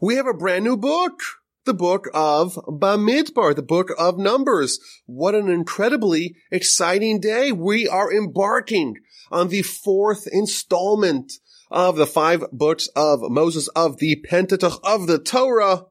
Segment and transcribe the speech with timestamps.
[0.00, 1.20] We have a brand new book.
[1.64, 4.78] The book of Bamidbar, the book of Numbers.
[5.04, 7.52] What an incredibly exciting day.
[7.52, 8.94] We are embarking
[9.30, 11.30] on the fourth installment
[11.70, 15.82] of the five books of Moses of the Pentateuch of the Torah.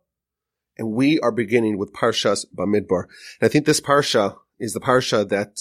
[0.79, 3.03] And we are beginning with Parshas Bamidbar.
[3.39, 5.57] And I think this Parsha is the Parsha that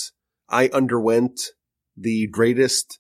[0.49, 1.41] I underwent
[1.97, 2.99] the greatest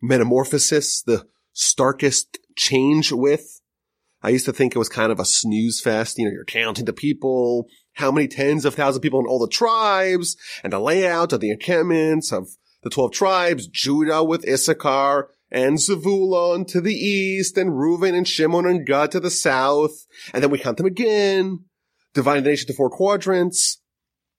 [0.00, 3.55] metamorphosis, the starkest change with.
[4.22, 6.18] I used to think it was kind of a snooze fest.
[6.18, 9.38] You know, you're counting the people, how many tens of thousands of people in all
[9.38, 12.48] the tribes, and the layout of the encampments of
[12.82, 18.66] the 12 tribes, Judah with Issachar, and Zavulon to the east, and Reuben and Shimon
[18.66, 21.64] and Gad to the south, and then we count them again,
[22.14, 23.80] divide the nation to four quadrants,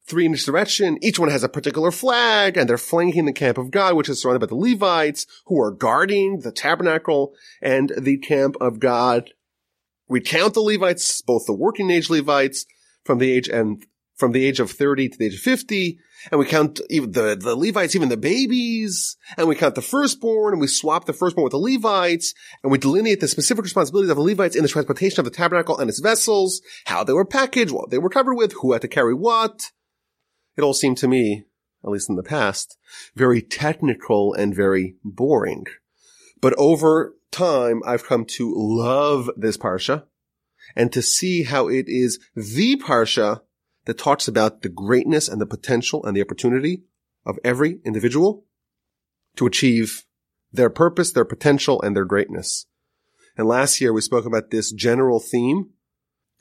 [0.06, 0.98] three in each direction.
[1.02, 4.22] Each one has a particular flag, and they're flanking the camp of God, which is
[4.22, 9.32] surrounded by the Levites, who are guarding the tabernacle and the camp of God.
[10.08, 12.66] We count the Levites, both the working age Levites,
[13.04, 13.84] from the age and
[14.18, 16.00] from the age of 30 to the age of 50,
[16.32, 20.54] and we count even the, the Levites, even the babies, and we count the firstborn,
[20.54, 24.18] and we swap the firstborn with the Levites, and we delineate the specific responsibilities of
[24.18, 27.72] the Levites in the transportation of the tabernacle and its vessels, how they were packaged,
[27.72, 29.72] what they were covered with, who had to carry what.
[30.58, 31.46] It all seemed to me,
[31.84, 32.78] at least in the past,
[33.16, 35.66] very technical and very boring.
[36.42, 40.06] But over time, I've come to love this Parsha
[40.76, 43.42] and to see how it is the Parsha
[43.86, 46.84] that talks about the greatness and the potential and the opportunity
[47.26, 48.46] of every individual
[49.38, 50.04] to achieve
[50.52, 52.66] their purpose, their potential, and their greatness.
[53.38, 55.70] And last year we spoke about this general theme.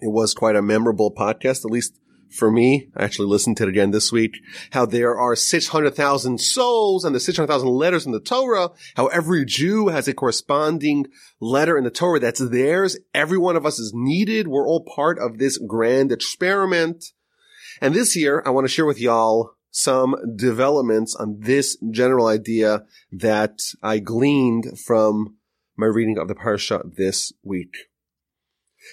[0.00, 1.98] It was quite a memorable podcast, at least
[2.30, 2.88] for me.
[2.96, 4.38] I actually listened to it again this week.
[4.70, 8.70] How there are 600,000 souls and the 600,000 letters in the Torah.
[8.96, 11.06] How every Jew has a corresponding
[11.40, 12.98] letter in the Torah that's theirs.
[13.14, 14.48] Every one of us is needed.
[14.48, 17.04] We're all part of this grand experiment.
[17.80, 22.84] And this year, I want to share with y'all some developments on this general idea
[23.12, 25.36] that I gleaned from
[25.76, 27.74] my reading of the Parsha this week.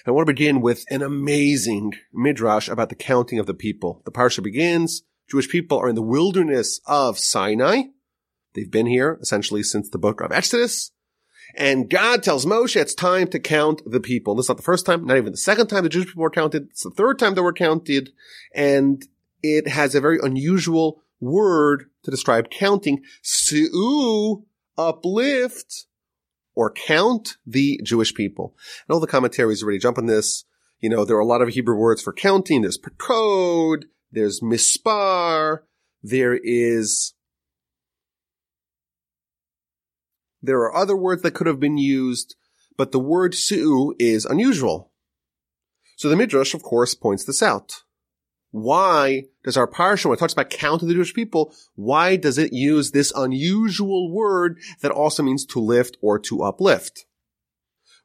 [0.06, 4.02] I want to begin with an amazing midrash about the counting of the people.
[4.04, 7.84] The Parsha begins, Jewish people are in the wilderness of Sinai.
[8.54, 10.92] They've been here essentially since the book of Exodus.
[11.56, 14.34] And God tells Moshe it's time to count the people.
[14.34, 16.30] This is not the first time, not even the second time the Jewish people were
[16.30, 16.68] counted.
[16.70, 18.10] It's the third time they were counted.
[18.54, 19.06] And
[19.42, 23.02] it has a very unusual word to describe counting.
[23.22, 24.44] Su'u,
[24.76, 25.86] uplift,
[26.54, 28.54] or count the Jewish people.
[28.86, 30.44] And all the commentaries already jump on this.
[30.80, 32.62] You know, there are a lot of Hebrew words for counting.
[32.62, 33.86] There's code.
[34.12, 35.60] There's mispar.
[36.02, 37.14] There is
[40.44, 42.36] There are other words that could have been used,
[42.76, 44.92] but the word su'u is unusual.
[45.96, 47.83] So the Midrash, of course, points this out.
[48.56, 52.52] Why does our parsha, when it talks about counting the Jewish people, why does it
[52.52, 57.04] use this unusual word that also means to lift or to uplift?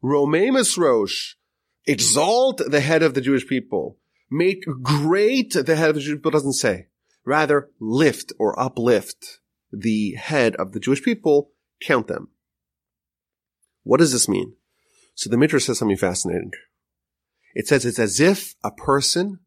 [0.01, 1.35] Romemus Rosh,
[1.85, 3.99] exalt the head of the Jewish people.
[4.31, 6.87] Make great the head of the Jewish people doesn't say.
[7.23, 12.29] Rather, lift or uplift the head of the Jewish people count them.
[13.83, 14.53] What does this mean?
[15.13, 16.53] So the Midrash says something fascinating.
[17.53, 19.41] It says it's as if a person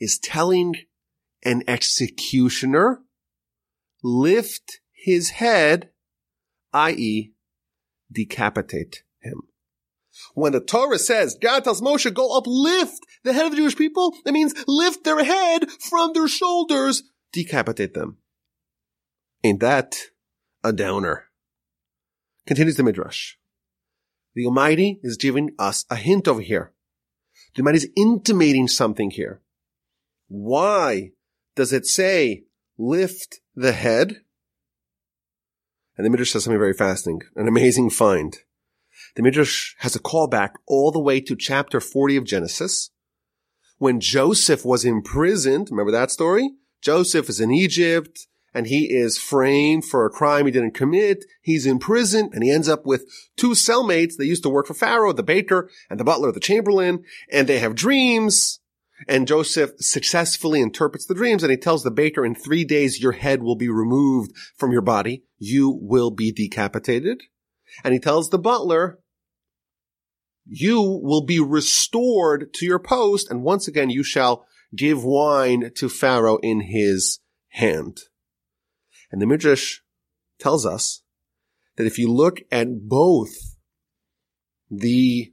[0.00, 0.74] is telling
[1.44, 3.00] an executioner,
[4.02, 5.90] lift his head,
[6.72, 7.32] i.e.
[8.12, 9.42] decapitate him.
[10.34, 14.14] When the Torah says, God tells Moshe, go uplift the head of the Jewish people,
[14.24, 17.02] that means lift their head from their shoulders,
[17.32, 18.18] decapitate them.
[19.44, 19.96] Ain't that
[20.64, 21.24] a downer?
[22.46, 23.34] Continues the Midrash.
[24.34, 26.72] The Almighty is giving us a hint over here.
[27.54, 29.40] The Almighty is intimating something here.
[30.28, 31.10] Why
[31.54, 32.44] does it say
[32.78, 34.22] lift the head?
[35.96, 38.36] And the Midrash says something very fascinating, an amazing find.
[39.14, 42.90] The Midrash has a callback all the way to chapter 40 of Genesis.
[43.78, 46.50] When Joseph was imprisoned, remember that story?
[46.82, 51.24] Joseph is in Egypt and he is framed for a crime he didn't commit.
[51.42, 53.04] He's in prison and he ends up with
[53.36, 57.04] two cellmates that used to work for Pharaoh, the baker and the butler, the chamberlain,
[57.30, 58.60] and they have dreams.
[59.08, 63.12] And Joseph successfully interprets the dreams and he tells the baker in three days, your
[63.12, 65.24] head will be removed from your body.
[65.38, 67.22] You will be decapitated.
[67.84, 68.98] And he tells the butler,
[70.46, 73.30] you will be restored to your post.
[73.30, 77.98] And once again, you shall give wine to Pharaoh in his hand.
[79.10, 79.80] And the Midrash
[80.38, 81.02] tells us
[81.76, 83.56] that if you look at both
[84.70, 85.32] the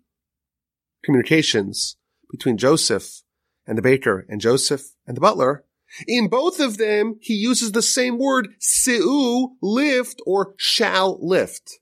[1.04, 1.98] communications
[2.30, 3.24] between Joseph
[3.66, 5.66] and the baker and Joseph and the butler,
[6.08, 11.80] in both of them, he uses the same word, si'u, lift, or shall lift.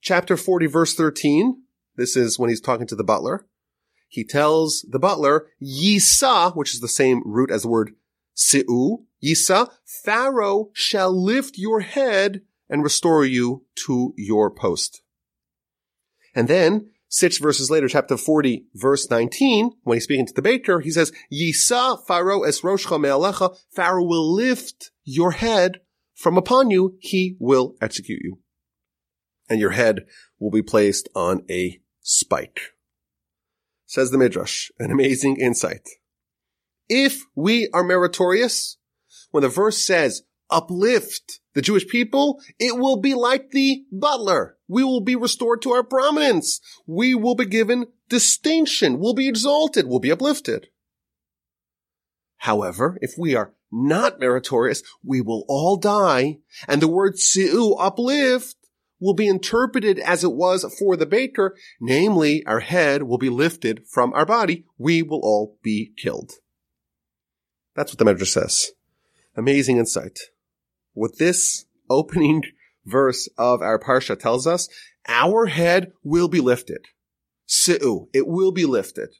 [0.00, 1.62] Chapter 40, verse 13,
[1.96, 3.46] this is when he's talking to the butler.
[4.08, 7.94] He tells the butler, Yisa, which is the same root as the word
[8.34, 15.02] si'u, Yisa, Pharaoh shall lift your head and restore you to your post.
[16.34, 20.80] And then Six verses later, chapter 40, verse 19, when he's speaking to the baker,
[20.80, 25.80] he says, Yisa Pharaoh es roshcha me'alecha, Pharaoh will lift your head
[26.14, 28.40] from upon you, he will execute you.
[29.48, 30.04] And your head
[30.38, 32.74] will be placed on a spike.
[33.86, 35.88] Says the Midrash, an amazing insight.
[36.86, 38.76] If we are meritorious,
[39.30, 40.20] when the verse says,
[40.50, 44.58] uplift the Jewish people, it will be like the butler.
[44.68, 46.60] We will be restored to our prominence.
[46.86, 48.98] We will be given distinction.
[49.00, 49.86] We'll be exalted.
[49.88, 50.68] We'll be uplifted.
[52.36, 58.56] However, if we are not meritorious, we will all die, and the word si'u, uplift,
[59.00, 63.86] will be interpreted as it was for the baker, namely, our head will be lifted
[63.88, 64.66] from our body.
[64.76, 66.32] We will all be killed.
[67.74, 68.72] That's what the Medrash says.
[69.34, 70.18] Amazing insight
[70.96, 72.42] what this opening
[72.84, 74.68] verse of our parsha tells us,
[75.06, 76.86] our head will be lifted.
[77.46, 79.10] Si'u, it will be lifted.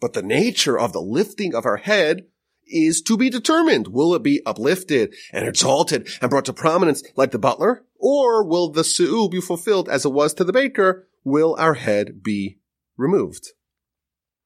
[0.00, 2.26] But the nature of the lifting of our head
[2.66, 3.88] is to be determined.
[3.88, 7.84] Will it be uplifted and exalted and brought to prominence like the butler?
[7.98, 11.08] Or will the si'u be fulfilled as it was to the baker?
[11.24, 12.58] Will our head be
[12.96, 13.48] removed?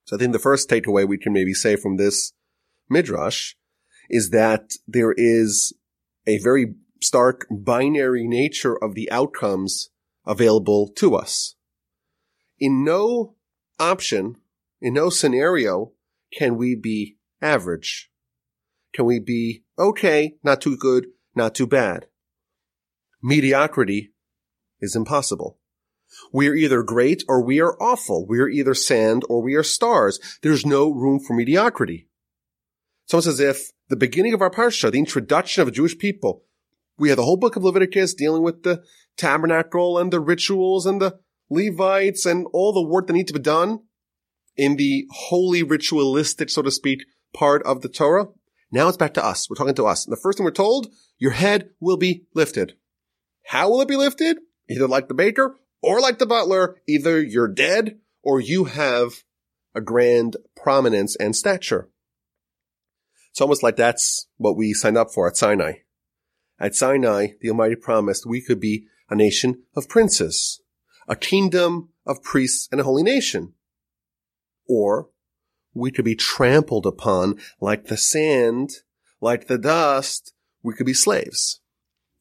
[0.05, 2.33] So I think the first takeaway we can maybe say from this
[2.89, 3.55] midrash
[4.09, 5.75] is that there is
[6.29, 9.89] a very stark binary nature of the outcomes
[10.27, 11.55] available to us.
[12.59, 13.37] In no
[13.81, 14.37] option,
[14.81, 15.93] in no scenario
[16.37, 18.11] can we be average.
[18.93, 22.07] Can we be okay, not too good, not too bad?
[23.23, 24.13] Mediocrity
[24.81, 25.59] is impossible.
[26.33, 28.27] We are either great or we are awful.
[28.27, 30.19] We are either sand or we are stars.
[30.43, 32.09] There's no room for mediocrity.
[33.05, 36.45] It's almost as if the beginning of our parsha, the introduction of the Jewish people,
[36.99, 38.83] we have the whole book of Leviticus dealing with the
[39.17, 41.19] tabernacle and the rituals and the
[41.51, 43.81] Levites and all the work that needs to be done
[44.57, 48.27] in the holy ritualistic, so to speak, part of the Torah.
[48.71, 49.49] Now it's back to us.
[49.49, 50.05] We're talking to us.
[50.05, 52.75] And the first thing we're told, your head will be lifted.
[53.47, 54.39] How will it be lifted?
[54.69, 56.77] Either like the baker or like the butler.
[56.87, 59.23] Either you're dead or you have
[59.75, 61.89] a grand prominence and stature.
[63.39, 65.75] It's almost like that's what we signed up for at Sinai.
[66.59, 70.61] At Sinai, the Almighty promised we could be a nation of princes,
[71.07, 73.53] a kingdom of priests and a holy nation.
[74.67, 75.11] Or
[75.73, 78.71] we could be trampled upon like the sand,
[79.21, 80.33] like the dust.
[80.65, 81.61] We could be slaves.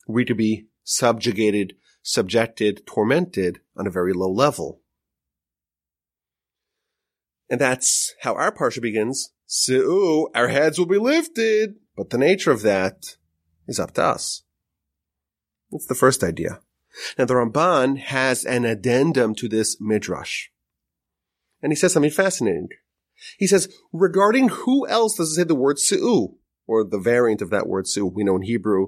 [0.08, 4.82] We could be subjugated, subjected, tormented on a very low level.
[7.50, 12.52] And that's how our parsha begins so our heads will be lifted, but the nature
[12.52, 13.18] of that
[13.68, 14.44] is up to us.
[15.72, 16.60] That's the first idea.
[17.18, 20.48] Now the Ramban has an addendum to this midrash.
[21.62, 22.70] And he says something fascinating.
[23.38, 26.36] He says, regarding who else does it say the word su'u,
[26.68, 28.06] or the variant of that word su'u?
[28.06, 28.88] We know in Hebrew,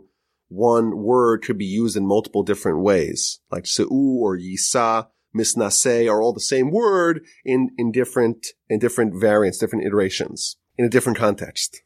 [0.50, 6.22] one word could be used in multiple different ways, like su'u or yisa misnase are
[6.22, 11.18] all the same word in, in different, in different variants, different iterations, in a different
[11.18, 11.82] context.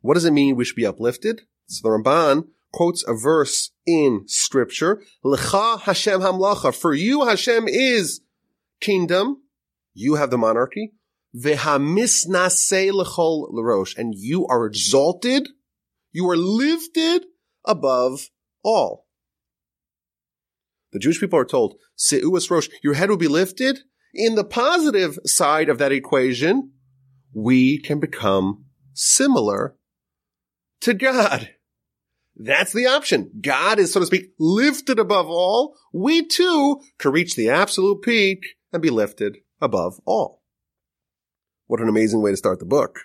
[0.00, 1.42] What does it mean we should be uplifted?
[1.66, 8.20] So the Ramban quotes a verse in scripture, Lecha Hashem Hamlacha, for you Hashem is
[8.80, 9.42] kingdom,
[9.94, 10.92] you have the monarchy,
[11.36, 15.48] Vehamisnase lechol l'rosh, and you are exalted,
[16.12, 17.26] you are lifted
[17.64, 18.30] above
[18.62, 19.07] all.
[20.92, 23.80] The Jewish people are told, Se'uas Rosh, your head will be lifted.
[24.14, 26.72] In the positive side of that equation,
[27.34, 28.64] we can become
[28.94, 29.76] similar
[30.80, 31.50] to God.
[32.36, 33.30] That's the option.
[33.40, 35.76] God is, so to speak, lifted above all.
[35.92, 38.40] We too can reach the absolute peak
[38.72, 40.42] and be lifted above all.
[41.66, 43.00] What an amazing way to start the book.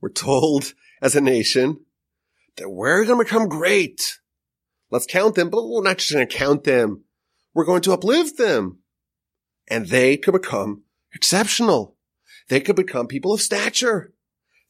[0.00, 1.80] We're told as a nation
[2.56, 4.18] that we're going to become great.
[4.90, 7.04] Let's count them, but we're not just going to count them.
[7.52, 8.78] We're going to uplift them.
[9.68, 11.96] And they could become exceptional.
[12.48, 14.12] They could become people of stature.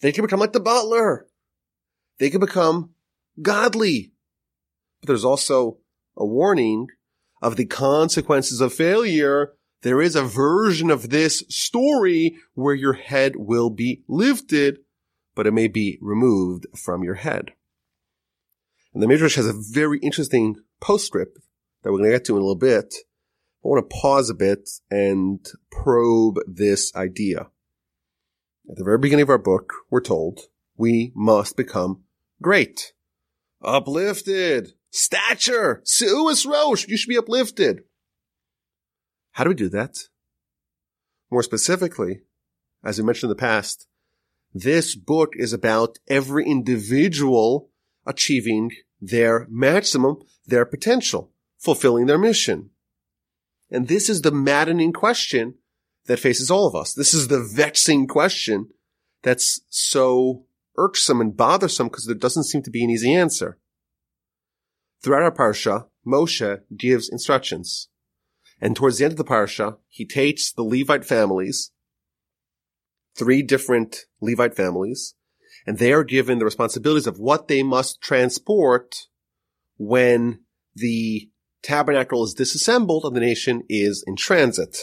[0.00, 1.26] They could become like the butler.
[2.18, 2.90] They could become
[3.40, 4.12] godly.
[5.00, 5.78] But there's also
[6.16, 6.88] a warning
[7.42, 9.54] of the consequences of failure
[9.85, 14.78] there is a version of this story where your head will be lifted,
[15.35, 17.52] but it may be removed from your head.
[18.94, 21.40] And the Midrash has a very interesting postscript
[21.82, 22.94] that we're going to get to in a little bit.
[23.64, 27.48] I want to pause a bit and probe this idea.
[28.70, 30.42] At the very beginning of our book, we're told
[30.76, 32.04] we must become
[32.40, 32.92] great,
[33.62, 37.82] uplifted, stature, Seuus Rosh, you should be uplifted.
[39.32, 39.96] How do we do that?
[41.32, 42.20] More specifically,
[42.84, 43.88] as we mentioned in the past,
[44.52, 47.70] this book is about every individual
[48.06, 48.70] achieving
[49.00, 52.70] their maximum, their potential, fulfilling their mission.
[53.70, 55.54] And this is the maddening question
[56.06, 56.92] that faces all of us.
[56.92, 58.68] This is the vexing question
[59.23, 60.44] that's so
[60.76, 63.58] irksome and bothersome because there doesn't seem to be an easy answer.
[65.02, 67.88] Throughout our parsha, Moshe gives instructions.
[68.61, 71.73] And towards the end of the parsha, he takes the Levite families,
[73.16, 75.14] three different Levite families,
[75.66, 78.94] and they are given the responsibilities of what they must transport
[79.76, 80.40] when
[80.75, 81.30] the
[81.62, 84.76] tabernacle is disassembled and the nation is in transit.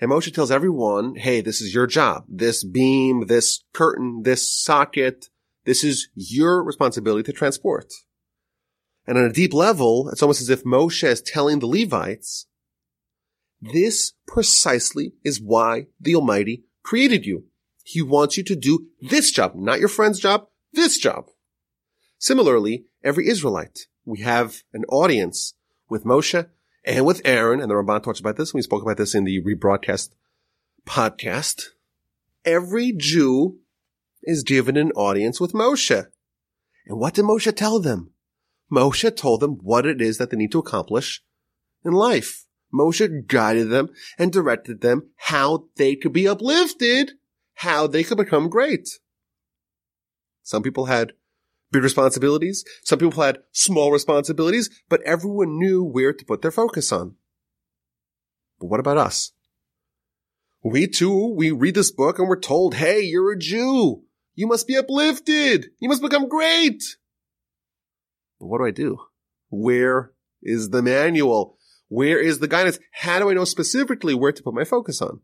[0.00, 2.24] And Moshe tells everyone, hey, this is your job.
[2.28, 5.26] This beam, this curtain, this socket,
[5.64, 7.92] this is your responsibility to transport.
[9.06, 12.46] And on a deep level, it's almost as if Moshe is telling the Levites,
[13.60, 17.44] this precisely is why the Almighty created you.
[17.82, 21.26] He wants you to do this job, not your friend's job, this job.
[22.18, 25.54] Similarly, every Israelite, we have an audience
[25.88, 26.46] with Moshe
[26.84, 29.40] and with Aaron, and the Ramban talks about this, we spoke about this in the
[29.42, 30.10] rebroadcast
[30.86, 31.62] podcast.
[32.44, 33.58] Every Jew
[34.22, 36.06] is given an audience with Moshe.
[36.86, 38.12] And what did Moshe tell them?
[38.70, 41.22] Moshe told them what it is that they need to accomplish
[41.84, 42.46] in life.
[42.74, 47.12] Moshe guided them and directed them how they could be uplifted,
[47.54, 48.88] how they could become great.
[50.42, 51.12] Some people had
[51.70, 52.64] big responsibilities.
[52.84, 57.16] Some people had small responsibilities, but everyone knew where to put their focus on.
[58.60, 59.32] But what about us?
[60.62, 64.04] We too, we read this book and we're told, hey, you're a Jew.
[64.34, 65.66] You must be uplifted.
[65.80, 66.82] You must become great.
[68.38, 68.98] But what do I do?
[69.50, 71.58] Where is the manual?
[71.88, 72.78] Where is the guidance?
[72.92, 75.20] How do I know specifically where to put my focus on?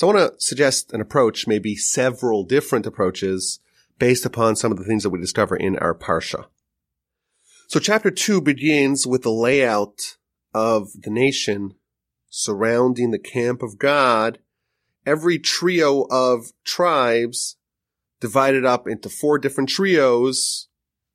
[0.00, 3.60] So I want to suggest an approach, maybe several different approaches
[3.98, 6.46] based upon some of the things that we discover in our Parsha.
[7.68, 10.16] So chapter two begins with the layout
[10.54, 11.74] of the nation
[12.30, 14.38] surrounding the camp of God.
[15.04, 17.58] Every trio of tribes
[18.20, 20.68] divided up into four different trios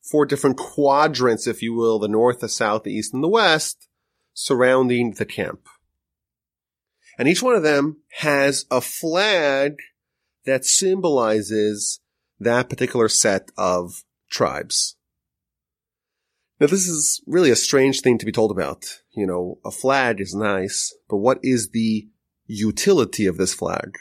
[0.04, 3.88] four different quadrants, if you will, the north, the south, the east, and the west,
[4.36, 5.68] surrounding the camp.
[7.18, 9.78] And each one of them has a flag
[10.46, 12.00] that symbolizes
[12.40, 14.98] that particular set of tribes.
[16.60, 18.86] Now this is really a strange thing to be told about.
[19.16, 22.08] You know, a flag is nice, but what is the
[22.48, 23.98] utility of this flag?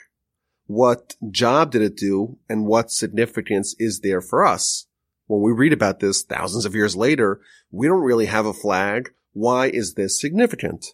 [0.66, 4.86] What job did it do and what significance is there for us?
[5.26, 7.40] when we read about this thousands of years later,
[7.70, 9.12] we don't really have a flag.
[9.32, 10.86] Why is this significant?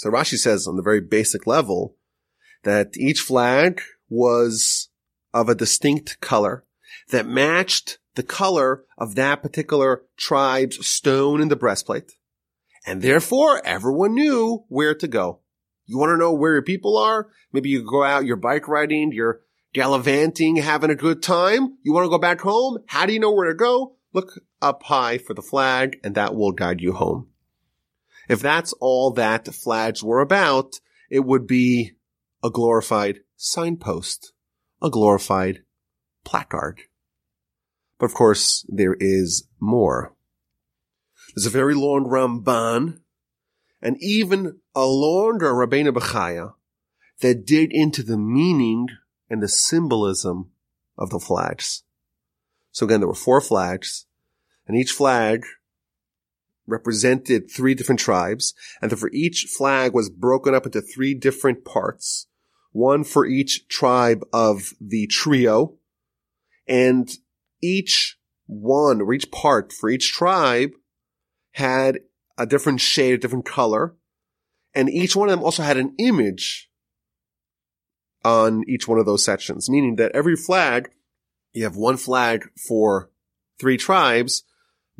[0.00, 1.94] So Rashi says on the very basic level
[2.62, 4.88] that each flag was
[5.34, 6.64] of a distinct color
[7.10, 12.12] that matched the color of that particular tribe's stone in the breastplate.
[12.86, 15.40] And therefore everyone knew where to go.
[15.84, 17.28] You want to know where your people are?
[17.52, 19.42] Maybe you go out, you're bike riding, you're
[19.74, 21.76] gallivanting, having a good time.
[21.82, 22.78] You want to go back home?
[22.86, 23.96] How do you know where to go?
[24.14, 27.29] Look up high for the flag and that will guide you home.
[28.30, 30.78] If that's all that flags were about,
[31.10, 31.94] it would be
[32.44, 34.32] a glorified signpost,
[34.80, 35.64] a glorified
[36.24, 36.82] placard.
[37.98, 40.14] But of course, there is more.
[41.34, 43.00] There's a very long Ramban
[43.82, 46.52] and even a longer Rabbeinu Bechaya
[47.22, 48.90] that dig into the meaning
[49.28, 50.52] and the symbolism
[50.96, 51.82] of the flags.
[52.70, 54.06] So again, there were four flags
[54.68, 55.42] and each flag
[56.70, 61.64] represented three different tribes and that for each flag was broken up into three different
[61.64, 62.26] parts,
[62.72, 65.76] one for each tribe of the trio
[66.66, 67.10] and
[67.62, 70.70] each one or each part for each tribe
[71.52, 72.00] had
[72.38, 73.96] a different shade, a different color.
[74.74, 76.70] And each one of them also had an image
[78.24, 80.90] on each one of those sections, meaning that every flag,
[81.52, 83.10] you have one flag for
[83.58, 84.44] three tribes,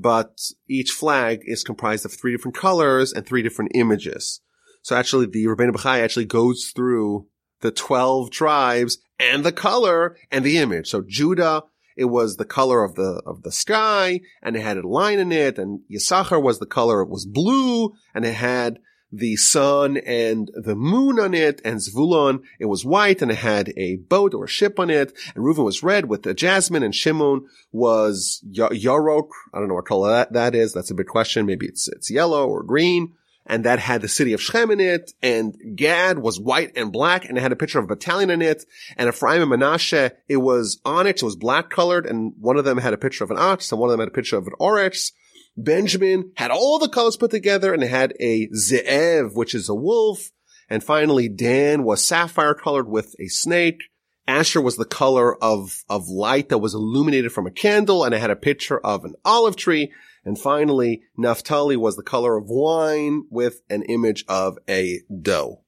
[0.00, 4.40] but each flag is comprised of three different colors and three different images.
[4.82, 7.26] So actually the Rabbeinu Bachai actually goes through
[7.60, 10.88] the 12 tribes and the color and the image.
[10.88, 11.64] So Judah,
[11.96, 15.32] it was the color of the, of the sky and it had a line in
[15.32, 18.78] it and Yisachar was the color, it was blue and it had
[19.12, 23.72] the sun and the moon on it, and Zvulon, it was white and it had
[23.76, 26.94] a boat or a ship on it, and Reuven was red with the jasmine, and
[26.94, 29.28] Shimon was y- yarok.
[29.52, 30.72] I don't know what color that, that is.
[30.72, 31.46] That's a big question.
[31.46, 33.14] Maybe it's, it's yellow or green.
[33.46, 37.24] And that had the city of Shechem in it, and Gad was white and black,
[37.24, 38.64] and it had a picture of a battalion in it,
[38.96, 42.78] and Ephraim and Menashe, it was onyx, it was black colored, and one of them
[42.78, 44.52] had a picture of an ox, and one of them had a picture of an
[44.60, 45.10] oryx,
[45.56, 50.30] Benjamin had all the colors put together and had a Ze'ev, which is a wolf.
[50.68, 53.82] And finally, Dan was sapphire colored with a snake.
[54.26, 58.20] Asher was the color of, of light that was illuminated from a candle and it
[58.20, 59.92] had a picture of an olive tree.
[60.24, 65.64] And finally, Naphtali was the color of wine with an image of a doe.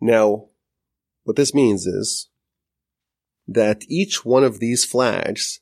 [0.00, 0.48] Now,
[1.24, 2.30] what this means is
[3.46, 5.60] that each one of these flags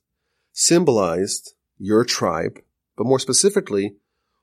[0.53, 2.61] symbolized your tribe
[2.99, 3.95] but more specifically,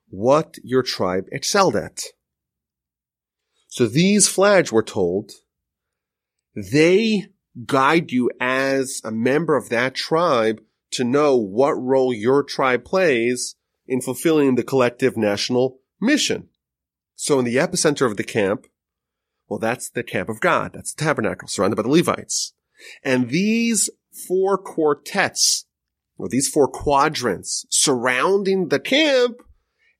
[0.08, 2.00] what your tribe excelled at.
[3.68, 5.30] So these flags were told,
[6.54, 7.26] they
[7.66, 13.56] guide you as a member of that tribe to know what role your tribe plays
[13.86, 16.48] in fulfilling the collective national mission.
[17.14, 18.66] So in the epicenter of the camp,
[19.48, 20.72] well, that's the camp of God.
[20.72, 22.54] That's the tabernacle surrounded by the Levites.
[23.04, 23.90] And these
[24.26, 25.65] four quartets
[26.18, 29.42] or these four quadrants surrounding the camp.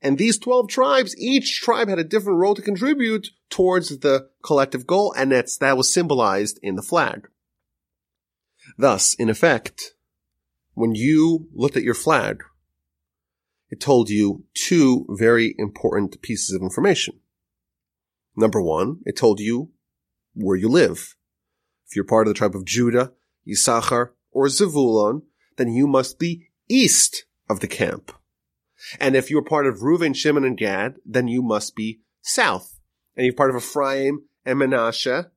[0.02, 4.86] And these 12 tribes, each tribe had a different role to contribute towards the collective
[4.86, 5.14] goal.
[5.16, 7.28] And that's, that was symbolized in the flag.
[8.78, 9.94] Thus, in effect,
[10.74, 12.42] when you looked at your flag,
[13.70, 17.18] it told you two very important pieces of information.
[18.36, 19.70] Number one, it told you
[20.34, 21.16] where you live.
[21.88, 23.12] If you're part of the tribe of Judah,
[23.50, 25.22] Issachar, or Zevulun,
[25.56, 28.12] then you must be east of the camp.
[29.00, 32.78] And if you're part of Reuven, Shimon, and Gad, then you must be south.
[33.16, 35.30] And you're part of Ephraim and Menashe.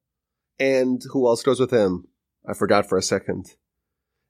[0.59, 2.07] And who else goes with them?
[2.47, 3.55] I forgot for a second.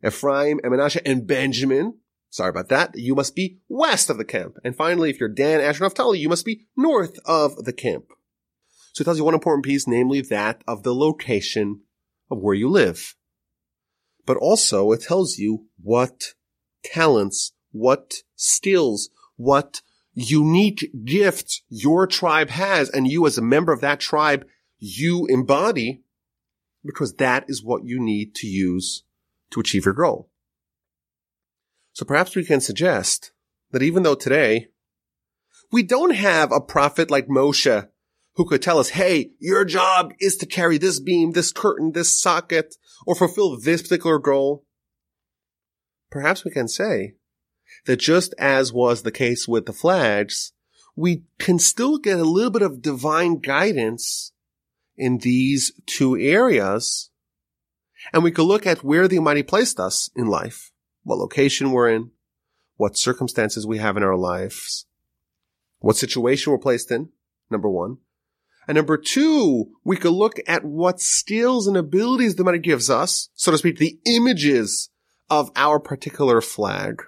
[0.06, 1.98] Ephraim and Menashe and Benjamin.
[2.30, 2.92] Sorry about that.
[2.96, 4.58] You must be west of the camp.
[4.64, 8.06] And finally, if you're Dan, Asher, Naphtali, you must be north of the camp.
[8.94, 11.82] So it tells you one important piece, namely that of the location
[12.30, 13.16] of where you live
[14.30, 16.36] but also it tells you what
[16.84, 19.82] talents, what skills, what
[20.14, 24.46] unique gifts your tribe has and you as a member of that tribe,
[24.78, 26.04] you embody
[26.86, 29.02] because that is what you need to use
[29.50, 30.30] to achieve your goal.
[31.94, 33.32] So perhaps we can suggest
[33.72, 34.68] that even though today
[35.72, 37.88] we don't have a prophet like Moshe
[38.36, 42.18] who could tell us, hey, your job is to carry this beam, this curtain, this
[42.18, 44.66] socket, or fulfill this particular goal.
[46.10, 47.16] Perhaps we can say
[47.86, 50.54] that just as was the case with the flags,
[50.96, 54.32] we can still get a little bit of divine guidance
[54.98, 57.10] in these two areas.
[58.14, 60.72] And we could look at where the Almighty placed us in life,
[61.04, 62.12] what location we're in,
[62.76, 64.86] what circumstances we have in our lives,
[65.80, 67.10] what situation we're placed in,
[67.50, 67.98] number one.
[68.70, 73.30] And number two, we could look at what skills and abilities the money gives us,
[73.34, 74.92] so to speak, the images
[75.28, 77.02] of our particular flag.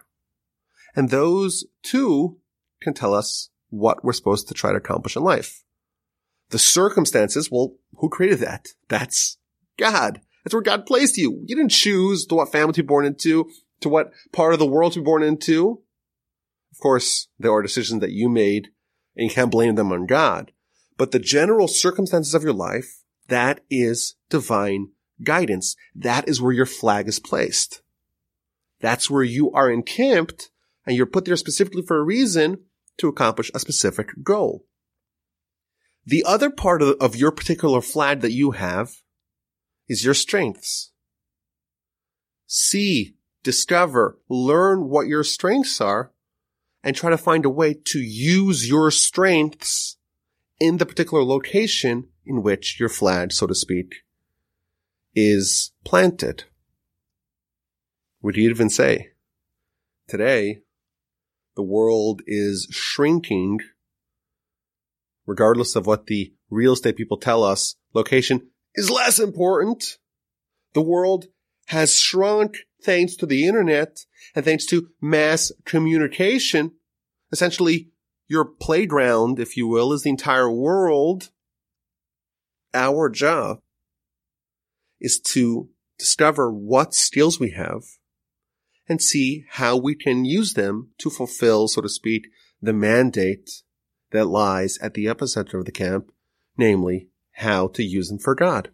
[0.96, 2.40] And those two
[2.82, 5.64] can tell us what we're supposed to try to accomplish in life.
[6.50, 8.70] The circumstances, well, who created that?
[8.90, 9.38] That's
[9.78, 10.20] God.
[10.44, 11.44] That's where God placed you.
[11.46, 13.48] You didn't choose to what family to be born into,
[13.82, 15.84] to what part of the world to be born into.
[16.72, 18.70] Of course, there are decisions that you made
[19.16, 20.52] and you can't blame them on God.
[21.02, 24.90] But the general circumstances of your life, that is divine
[25.24, 25.76] guidance.
[25.96, 27.82] That is where your flag is placed.
[28.82, 30.52] That's where you are encamped
[30.86, 32.66] and you're put there specifically for a reason
[33.00, 34.68] to accomplish a specific goal.
[36.06, 38.98] The other part of, of your particular flag that you have
[39.90, 40.92] is your strengths.
[42.46, 46.12] See, discover, learn what your strengths are
[46.84, 49.98] and try to find a way to use your strengths
[50.62, 54.04] in the particular location in which your flag, so to speak,
[55.16, 56.44] is planted.
[58.22, 59.10] Would you even say
[60.08, 60.60] today
[61.56, 63.60] the world is shrinking
[65.26, 69.98] regardless of what the real estate people tell us, location is less important.
[70.74, 71.26] The world
[71.68, 76.74] has shrunk thanks to the internet and thanks to mass communication,
[77.32, 77.90] essentially
[78.32, 81.32] your playground, if you will, is the entire world.
[82.74, 83.60] Our job
[85.02, 85.68] is to
[86.00, 87.84] discover what skills we have
[88.88, 92.28] and see how we can use them to fulfill, so to speak,
[92.62, 93.50] the mandate
[94.12, 96.10] that lies at the epicenter of the camp,
[96.58, 98.72] namely how to use them for God.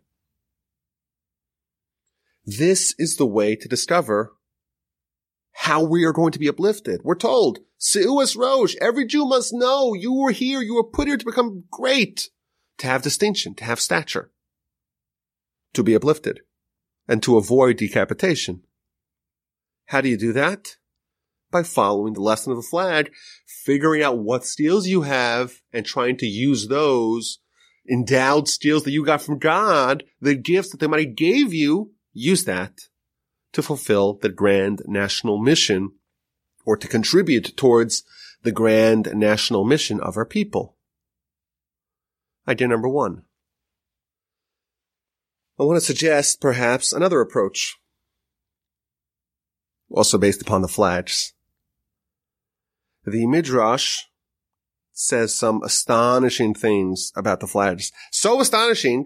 [2.45, 4.33] This is the way to discover
[5.51, 7.01] how we are going to be uplifted.
[7.03, 11.17] We're told, Seus Rosh, every Jew must know you were here, you were put here
[11.17, 12.29] to become great,
[12.79, 14.31] to have distinction, to have stature,
[15.73, 16.41] to be uplifted,
[17.07, 18.63] and to avoid decapitation.
[19.85, 20.77] How do you do that?
[21.51, 23.11] By following the lesson of the flag,
[23.45, 27.39] figuring out what skills you have and trying to use those
[27.89, 32.43] endowed skills that you got from God, the gifts that the Almighty gave you, use
[32.45, 32.81] that
[33.53, 35.91] to fulfill the grand national mission
[36.67, 38.03] or to contribute towards
[38.43, 40.75] the grand national mission of our people.
[42.45, 43.23] Idea number one.
[45.57, 47.77] I want to suggest perhaps another approach
[49.89, 51.31] also based upon the flags.
[53.05, 54.01] The Midrash
[54.91, 57.93] says some astonishing things about the flags.
[58.11, 59.05] So astonishing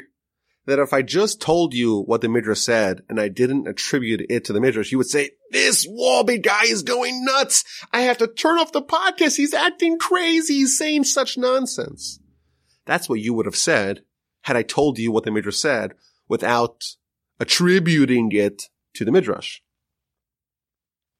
[0.65, 4.45] that if I just told you what the Midrash said and I didn't attribute it
[4.45, 7.63] to the Midrash, you would say, this Wolbe guy is going nuts.
[7.91, 9.37] I have to turn off the podcast.
[9.37, 10.55] He's acting crazy.
[10.55, 12.19] He's saying such nonsense.
[12.85, 14.01] That's what you would have said
[14.43, 15.93] had I told you what the Midrash said
[16.27, 16.83] without
[17.39, 19.59] attributing it to the Midrash.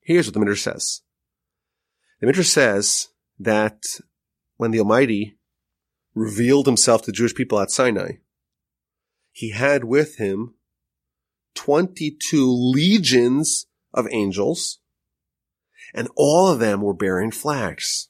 [0.02, 1.02] Here's what the Midrash says.
[2.20, 3.84] The Midrash says that
[4.58, 5.38] when the Almighty
[6.14, 8.14] revealed himself to the Jewish people at Sinai,
[9.32, 10.56] he had with him
[11.56, 14.80] 22 legions of angels,
[15.94, 18.10] and all of them were bearing flags.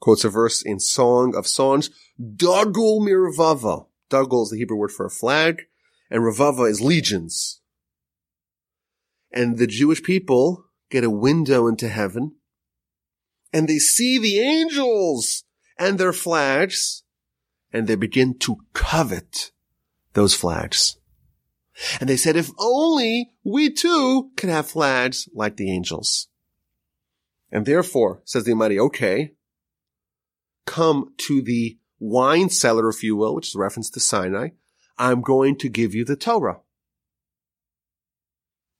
[0.00, 3.86] Quotes a verse in Song of Songs, Dagul mirvava.
[4.10, 5.62] Dagul is the Hebrew word for a flag,
[6.10, 7.62] and Ravava is legions
[9.32, 12.36] and the Jewish people get a window into heaven
[13.52, 15.44] and they see the angels
[15.78, 17.02] and their flags
[17.72, 19.51] and they begin to covet
[20.14, 20.96] those flags.
[22.00, 26.28] And they said, if only we too could have flags like the angels.
[27.50, 29.32] And therefore, says the Almighty, okay,
[30.66, 34.50] come to the wine cellar, if you will, which is a reference to Sinai.
[34.98, 36.60] I'm going to give you the Torah.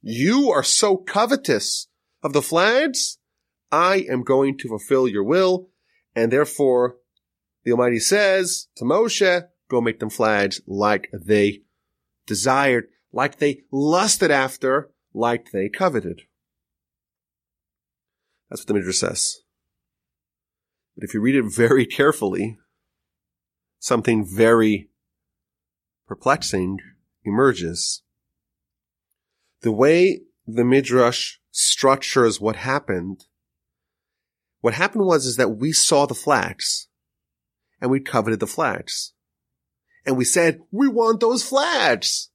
[0.03, 1.89] You are so covetous
[2.23, 3.19] of the flags.
[3.71, 5.69] I am going to fulfill your will.
[6.15, 6.97] And therefore,
[7.65, 11.63] the Almighty says to Moshe, go make them flags like they
[12.27, 16.23] desired, like they lusted after, like they coveted.
[18.49, 19.41] That's what the Midrash says.
[20.95, 22.59] But if you read it very carefully,
[23.79, 24.91] something very
[26.07, 26.79] perplexing
[27.25, 28.03] emerges
[29.63, 33.25] the way the Midrash structures what happened,
[34.61, 36.89] what happened was is that we saw the flags
[37.81, 39.13] and we coveted the flags.
[40.05, 42.31] And we said, we want those flags.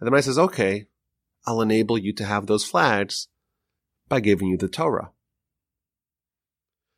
[0.00, 0.86] And the man says, okay,
[1.46, 3.28] I'll enable you to have those flags
[4.08, 5.10] by giving you the Torah.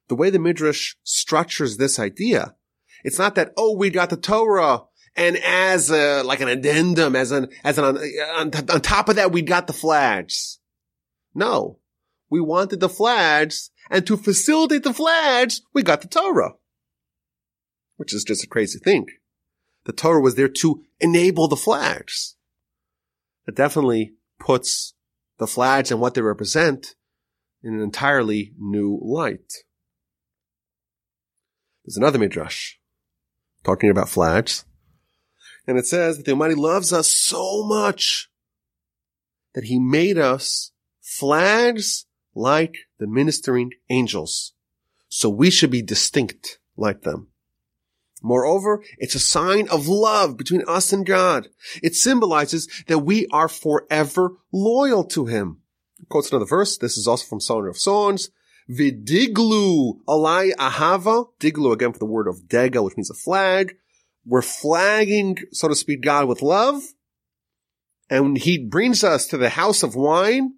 [0.08, 2.54] The way the Midrash structures this idea,
[3.04, 4.82] it's not that, oh, we got the Torah
[5.16, 9.32] and as a, like an addendum, as an, as an, on, on top of that,
[9.32, 10.58] we got the flags.
[11.34, 11.78] No,
[12.30, 16.54] we wanted the flags and to facilitate the flags, we got the Torah,
[17.96, 19.06] which is just a crazy thing.
[19.84, 22.36] The Torah was there to enable the flags.
[23.46, 24.94] It definitely puts
[25.38, 26.94] the flags and what they represent
[27.62, 29.52] in an entirely new light.
[31.84, 32.74] There's another midrash
[33.64, 34.64] talking about flags.
[35.66, 38.30] And it says that the Almighty loves us so much
[39.54, 44.52] that he made us flags like the ministering angels.
[45.08, 47.28] So we should be distinct like them.
[48.24, 51.48] Moreover, it's a sign of love between us and God.
[51.82, 55.60] It symbolizes that we are forever loyal to Him.
[56.08, 56.76] Quotes another verse.
[56.76, 58.30] This is also from Song of Songs.
[58.68, 61.26] Vidiglu alai ahava.
[61.38, 63.76] Diglu again for the word of dega, which means a flag
[64.26, 66.82] we're flagging, so to speak, God with love.
[68.10, 70.54] And he brings us to the house of wine,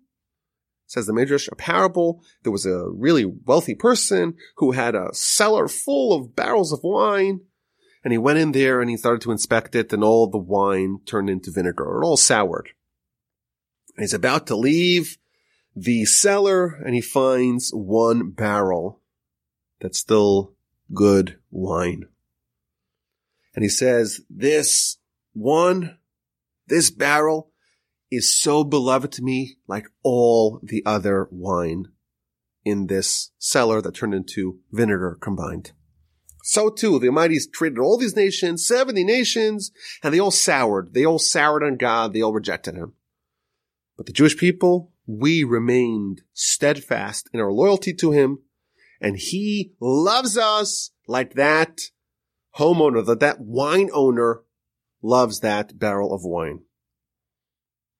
[0.87, 2.22] says the Midrash, a parable.
[2.42, 7.40] There was a really wealthy person who had a cellar full of barrels of wine.
[8.06, 11.00] And he went in there and he started to inspect it and all the wine
[11.06, 12.00] turned into vinegar.
[12.00, 12.68] It all soured.
[13.98, 15.18] He's about to leave
[15.74, 19.00] the cellar and he finds one barrel
[19.80, 20.54] that's still
[20.94, 22.04] good wine.
[23.56, 24.98] And he says, this
[25.32, 25.98] one,
[26.68, 27.50] this barrel
[28.08, 31.86] is so beloved to me like all the other wine
[32.64, 35.72] in this cellar that turned into vinegar combined.
[36.46, 40.94] So too, the Almighty's treated all these nations, 70 nations, and they all soured.
[40.94, 42.12] They all soured on God.
[42.12, 42.92] They all rejected him.
[43.96, 48.38] But the Jewish people, we remained steadfast in our loyalty to him,
[49.00, 51.80] and he loves us like that
[52.56, 54.42] homeowner, that that wine owner
[55.02, 56.61] loves that barrel of wine.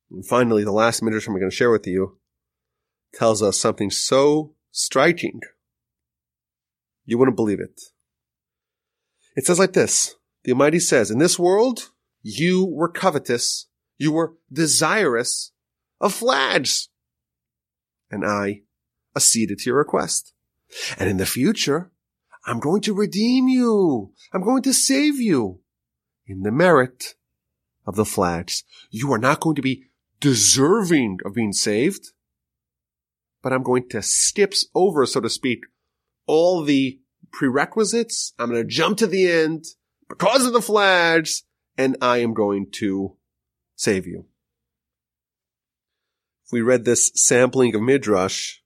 [0.09, 2.19] And finally, the last midrash I'm going to share with you
[3.13, 5.41] tells us something so striking.
[7.05, 7.81] You wouldn't believe it.
[9.37, 10.15] It says like this.
[10.45, 11.91] The Almighty says, in this world,
[12.23, 13.67] you were covetous.
[13.99, 15.53] You were desirous
[16.01, 16.89] of flags.
[18.11, 18.63] And I
[19.15, 20.33] acceded to your request.
[20.99, 21.91] And in the future,
[22.47, 24.13] I'm going to redeem you.
[24.33, 25.61] I'm going to save you
[26.27, 27.15] in the merit
[27.87, 28.65] of the flags.
[28.91, 29.85] You are not going to be
[30.21, 32.13] deserving of being saved,
[33.43, 35.61] but I'm going to skip over, so to speak,
[36.27, 37.01] all the
[37.33, 38.33] prerequisites.
[38.39, 39.67] I'm going to jump to the end
[40.09, 41.45] because of the flags
[41.77, 43.17] and I am going to
[43.75, 44.27] save you.
[46.45, 48.59] If we read this sampling of Midrash,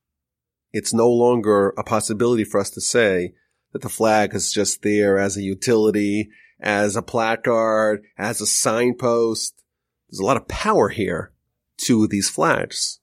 [0.72, 3.34] it's no longer a possibility for us to say
[3.72, 9.62] that the flag is just there as a utility, as a placard, as a signpost.
[10.08, 11.32] There's a lot of power here
[11.78, 13.00] to these flags.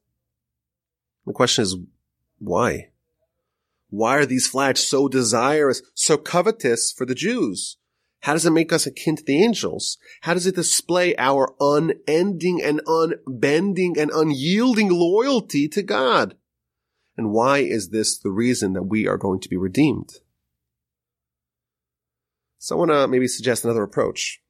[1.25, 1.75] The question is,
[2.37, 2.91] why?
[3.89, 7.77] Why are these flags so desirous, so covetous for the Jews?
[8.21, 9.97] How does it make us akin to the angels?
[10.21, 16.35] How does it display our unending and unbending and unyielding loyalty to God?
[17.15, 20.09] And why is this the reason that we are going to be redeemed?
[22.57, 24.41] So I want to maybe suggest another approach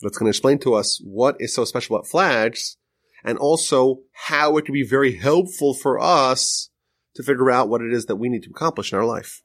[0.00, 2.76] that's going to explain to us what is so special about flags
[3.24, 6.70] and also how it can be very helpful for us
[7.14, 9.42] to figure out what it is that we need to accomplish in our life.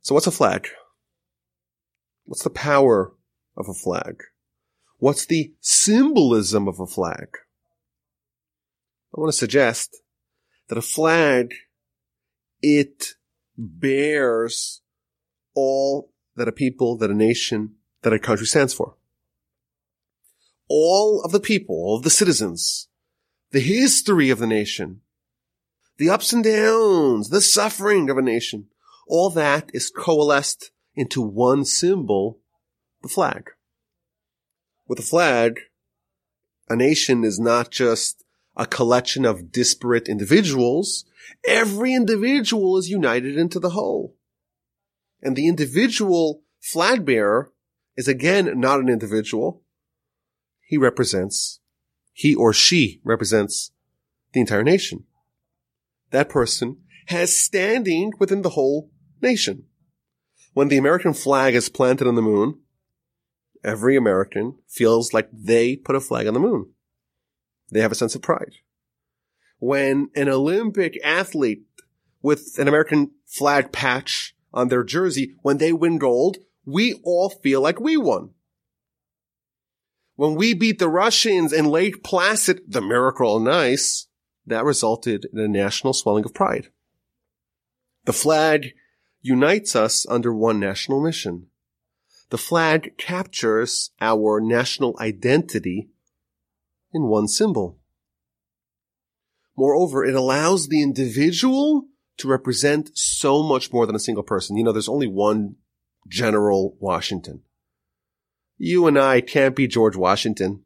[0.00, 0.68] So what's a flag?
[2.24, 3.12] What's the power
[3.56, 4.22] of a flag?
[4.98, 7.28] What's the symbolism of a flag?
[9.16, 10.00] I want to suggest
[10.68, 11.54] that a flag,
[12.62, 13.14] it
[13.56, 14.82] bears
[15.54, 18.96] all that a people, that a nation, that a country stands for.
[20.68, 22.88] All of the people, all of the citizens,
[23.50, 25.00] the history of the nation,
[25.96, 28.66] the ups and downs, the suffering of a nation,
[29.06, 32.40] all that is coalesced into one symbol,
[33.02, 33.50] the flag.
[34.88, 35.60] With a flag,
[36.68, 38.24] a nation is not just
[38.56, 41.04] a collection of disparate individuals.
[41.46, 44.16] Every individual is united into the whole.
[45.22, 47.52] And the individual flag bearer
[47.96, 49.62] is again not an individual.
[50.66, 51.60] He represents,
[52.12, 53.70] he or she represents
[54.32, 55.04] the entire nation
[56.14, 59.64] that person has standing within the whole nation.
[60.52, 62.60] When the American flag is planted on the moon,
[63.64, 66.70] every American feels like they put a flag on the moon.
[67.70, 68.54] They have a sense of pride.
[69.58, 71.64] When an Olympic athlete
[72.22, 77.60] with an American flag patch on their jersey, when they win gold, we all feel
[77.60, 78.30] like we won.
[80.14, 84.06] When we beat the Russians in Lake Placid, the miracle on ice,
[84.46, 86.68] that resulted in a national swelling of pride.
[88.04, 88.74] The flag
[89.22, 91.46] unites us under one national mission.
[92.30, 95.88] The flag captures our national identity
[96.92, 97.78] in one symbol.
[99.56, 101.86] Moreover, it allows the individual
[102.18, 104.56] to represent so much more than a single person.
[104.56, 105.56] You know, there's only one
[106.08, 107.42] General Washington.
[108.58, 110.64] You and I can't be George Washington,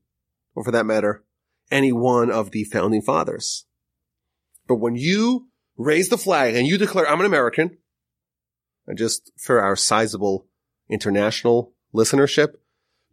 [0.54, 1.24] or for that matter,
[1.70, 3.66] any one of the founding fathers.
[4.68, 7.78] But when you raise the flag and you declare, I'm an American,
[8.86, 10.46] and just for our sizable
[10.88, 12.54] international listenership,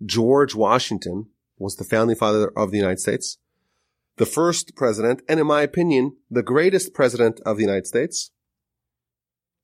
[0.05, 3.37] George Washington was the founding father of the United States,
[4.17, 8.31] the first president, and in my opinion, the greatest president of the United States.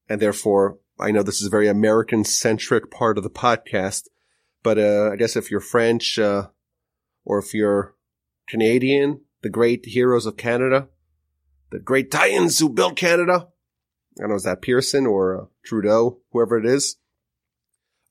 [0.08, 4.08] And therefore, I know this is a very American centric part of the podcast,
[4.64, 6.48] but uh, I guess if you're French uh,
[7.26, 7.96] or if you're
[8.48, 10.88] Canadian, the great heroes of Canada,
[11.72, 13.48] the great titans who built Canada.
[14.18, 16.98] I don't know, is that Pearson or uh, Trudeau, whoever it is,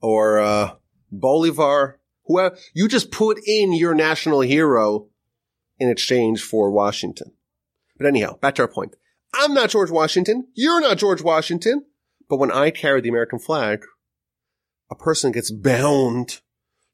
[0.01, 0.75] or uh,
[1.12, 5.09] Bolivar, Whoever, you just put in your national hero
[5.81, 7.33] in exchange for Washington.
[7.99, 8.94] But anyhow, back to our point.
[9.35, 10.46] I'm not George Washington.
[10.55, 11.87] You're not George Washington.
[12.29, 13.83] But when I carry the American flag,
[14.92, 16.40] a person gets bound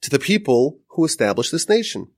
[0.00, 2.12] to the people who established this nation.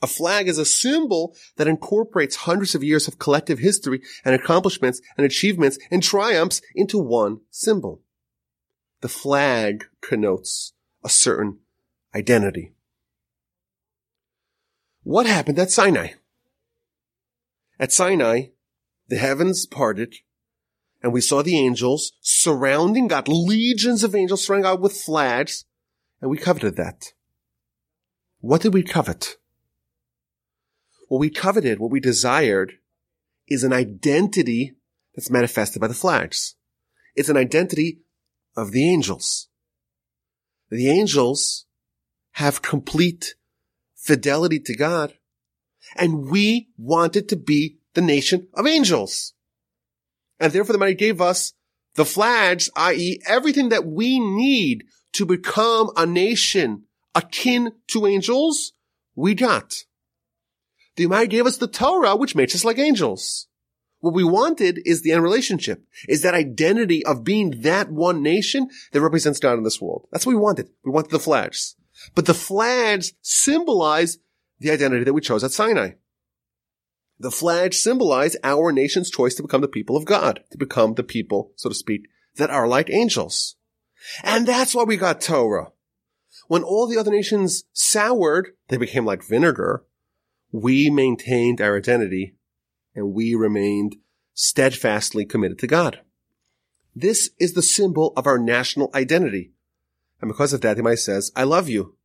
[0.00, 5.00] A flag is a symbol that incorporates hundreds of years of collective history and accomplishments
[5.16, 8.00] and achievements and triumphs into one symbol.
[9.00, 10.72] The flag connotes
[11.04, 11.58] a certain
[12.14, 12.72] identity.
[15.02, 16.10] What happened at Sinai?
[17.80, 18.48] At Sinai,
[19.08, 20.16] the heavens parted
[21.02, 25.64] and we saw the angels surrounding God, legions of angels surrounding God with flags,
[26.20, 27.12] and we coveted that.
[28.40, 29.37] What did we covet?
[31.08, 32.74] What we coveted, what we desired,
[33.48, 34.76] is an identity
[35.14, 36.54] that's manifested by the flags.
[37.16, 38.00] It's an identity
[38.56, 39.48] of the angels.
[40.70, 41.64] The angels
[42.32, 43.34] have complete
[43.96, 45.14] fidelity to God,
[45.96, 49.32] and we wanted to be the nation of angels.
[50.38, 51.54] And therefore the mighty gave us
[51.94, 53.20] the flags, i.e.
[53.26, 58.72] everything that we need to become a nation akin to angels,
[59.16, 59.84] we got.
[60.98, 63.46] The Almighty gave us the Torah, which makes us like angels.
[64.00, 68.68] What we wanted is the end relationship, is that identity of being that one nation
[68.90, 70.08] that represents God in this world.
[70.10, 70.70] That's what we wanted.
[70.84, 71.76] We wanted the flags.
[72.16, 74.18] But the flags symbolize
[74.58, 75.92] the identity that we chose at Sinai.
[77.20, 81.04] The flag symbolize our nation's choice to become the people of God, to become the
[81.04, 83.54] people, so to speak, that are like angels.
[84.24, 85.70] And that's why we got Torah.
[86.48, 89.84] When all the other nations soured, they became like vinegar.
[90.52, 92.34] We maintained our identity
[92.94, 93.96] and we remained
[94.34, 96.00] steadfastly committed to God.
[96.94, 99.52] This is the symbol of our national identity.
[100.20, 101.96] And because of that, the might says, I love you.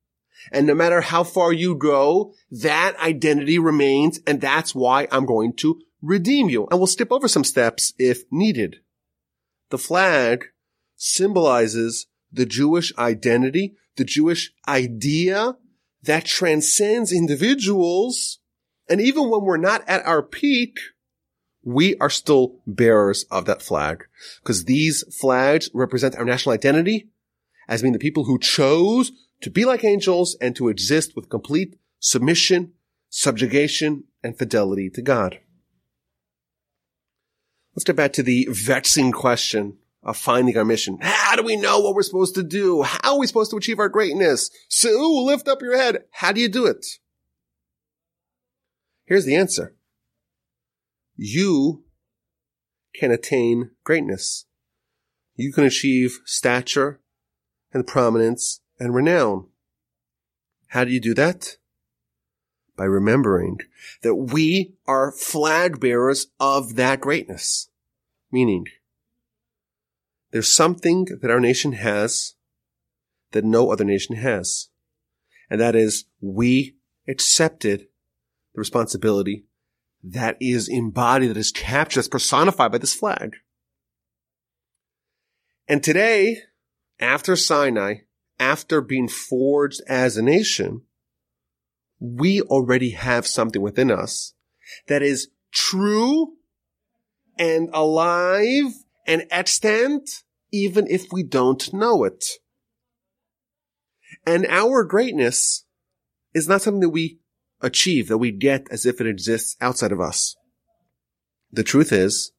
[0.51, 4.19] And no matter how far you go, that identity remains.
[4.27, 6.67] And that's why I'm going to redeem you.
[6.69, 8.77] And we'll skip over some steps if needed.
[9.69, 10.45] The flag
[10.95, 15.55] symbolizes the Jewish identity, the Jewish idea
[16.03, 18.39] that transcends individuals.
[18.89, 20.77] And even when we're not at our peak,
[21.63, 24.05] we are still bearers of that flag
[24.41, 27.09] because these flags represent our national identity
[27.67, 29.11] as being the people who chose
[29.41, 32.73] to be like angels and to exist with complete submission,
[33.09, 35.39] subjugation, and fidelity to God.
[37.75, 40.97] Let's get back to the vexing question of finding our mission.
[41.01, 42.83] How do we know what we're supposed to do?
[42.83, 44.49] How are we supposed to achieve our greatness?
[44.67, 44.89] So
[45.25, 46.03] lift up your head.
[46.11, 46.85] How do you do it?
[49.05, 49.75] Here's the answer.
[51.15, 51.83] You
[52.95, 54.45] can attain greatness.
[55.35, 56.99] You can achieve stature
[57.73, 59.47] and prominence and renown.
[60.67, 61.57] How do you do that?
[62.75, 63.59] By remembering
[64.01, 67.69] that we are flag bearers of that greatness.
[68.31, 68.65] Meaning,
[70.33, 72.33] there's something that our nation has
[73.31, 74.69] that no other nation has.
[75.49, 76.75] And that is we
[77.07, 77.81] accepted
[78.53, 79.45] the responsibility
[80.03, 83.35] that is embodied, that is captured, that's personified by this flag.
[85.67, 86.39] And today,
[86.99, 87.97] after Sinai,
[88.39, 90.81] after being forged as a nation,
[91.99, 94.33] we already have something within us
[94.87, 96.33] that is true
[97.37, 98.73] and alive
[99.05, 100.22] and extant,
[100.53, 102.23] even if we don't know it.
[104.25, 105.65] And our greatness
[106.33, 107.19] is not something that we
[107.59, 110.37] achieve, that we get as if it exists outside of us.
[111.51, 112.31] The truth is,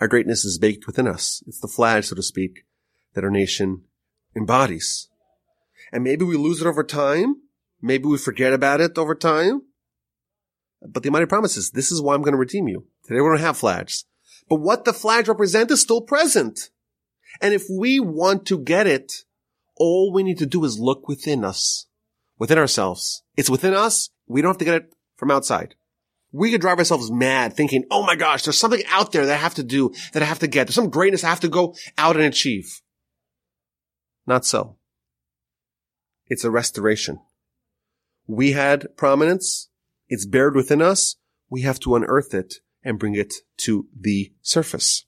[0.00, 1.42] our greatness is baked within us.
[1.46, 2.64] It's the flag, so to speak,
[3.14, 3.82] that our nation
[4.36, 5.08] embodies.
[5.92, 7.36] And maybe we lose it over time.
[7.80, 9.62] Maybe we forget about it over time.
[10.80, 12.86] But the Almighty promises, this is why I'm going to redeem you.
[13.04, 14.04] Today we don't have flags.
[14.48, 16.70] But what the flags represent is still present.
[17.40, 19.12] And if we want to get it,
[19.76, 21.86] all we need to do is look within us,
[22.38, 23.22] within ourselves.
[23.36, 24.10] It's within us.
[24.26, 25.74] We don't have to get it from outside.
[26.30, 29.38] We could drive ourselves mad thinking, oh my gosh, there's something out there that I
[29.38, 30.66] have to do, that I have to get.
[30.66, 32.80] There's some greatness I have to go out and achieve.
[34.26, 34.76] Not so.
[36.28, 37.20] It's a restoration.
[38.26, 39.68] We had prominence.
[40.08, 41.16] It's buried within us.
[41.50, 45.04] We have to unearth it and bring it to the surface.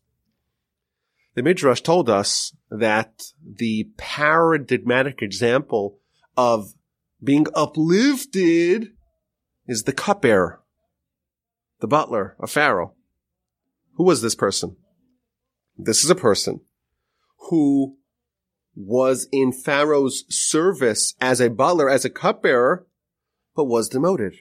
[1.35, 5.99] The Midrash told us that the paradigmatic example
[6.37, 6.75] of
[7.23, 8.93] being uplifted
[9.67, 10.61] is the cupbearer,
[11.81, 12.95] the butler of Pharaoh.
[13.97, 14.77] Who was this person?
[15.77, 16.61] This is a person
[17.49, 17.97] who
[18.77, 22.87] was in Pharaoh's service as a butler, as a cupbearer,
[23.57, 24.35] but was demoted.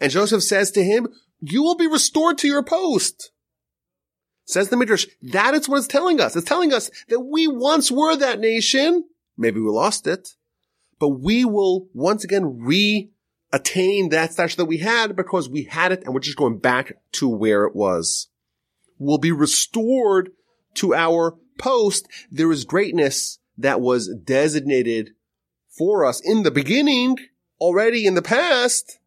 [0.00, 1.08] And Joseph says to him,
[1.40, 3.32] you will be restored to your post.
[4.50, 6.34] Says the Midrash, that is what it's telling us.
[6.34, 9.04] It's telling us that we once were that nation.
[9.36, 10.34] Maybe we lost it,
[10.98, 16.02] but we will once again re-attain that stature that we had because we had it
[16.04, 18.28] and we're just going back to where it was.
[18.98, 20.32] We'll be restored
[20.74, 22.08] to our post.
[22.30, 25.10] There is greatness that was designated
[25.68, 27.16] for us in the beginning,
[27.60, 28.98] already in the past.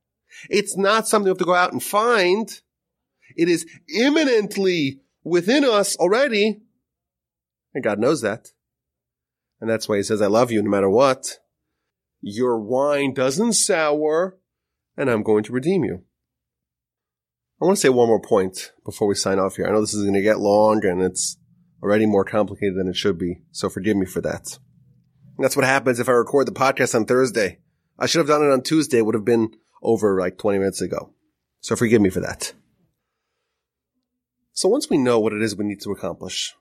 [0.49, 2.49] It's not something we have to go out and find.
[3.35, 6.61] It is imminently within us already.
[7.74, 8.49] And God knows that.
[9.59, 11.39] And that's why he says, I love you no matter what.
[12.21, 14.38] Your wine doesn't sour
[14.97, 16.03] and I'm going to redeem you.
[17.61, 19.65] I want to say one more point before we sign off here.
[19.65, 21.38] I know this is going to get long and it's
[21.82, 23.41] already more complicated than it should be.
[23.51, 24.59] So forgive me for that.
[25.38, 27.59] That's what happens if I record the podcast on Thursday.
[27.97, 28.99] I should have done it on Tuesday.
[28.99, 29.51] It would have been
[29.82, 31.13] over like 20 minutes ago.
[31.61, 32.53] So forgive me for that.
[34.53, 36.55] So once we know what it is we need to accomplish,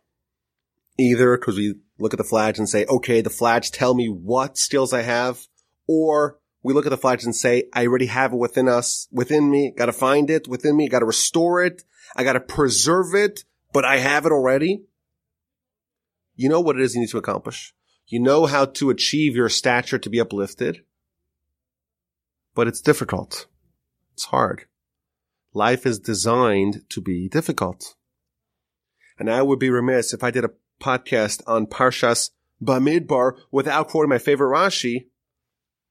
[0.99, 4.57] either because we look at the flags and say, okay, the flags tell me what
[4.57, 5.47] skills I have,
[5.87, 9.51] or we look at the flags and say, I already have it within us, within
[9.51, 11.83] me, gotta find it within me, gotta restore it,
[12.17, 14.85] I gotta preserve it, but I have it already.
[16.35, 17.75] You know what it is you need to accomplish.
[18.07, 20.83] You know how to achieve your stature to be uplifted,
[22.55, 23.47] but it's difficult.
[24.15, 24.65] It's hard.
[25.55, 27.95] Life is designed to be difficult.
[29.19, 32.31] And I would be remiss if I did a podcast on Parshas
[32.63, 35.07] Bamidbar without quoting my favorite Rashi.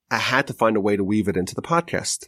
[0.10, 2.28] I had to find a way to weave it into the podcast.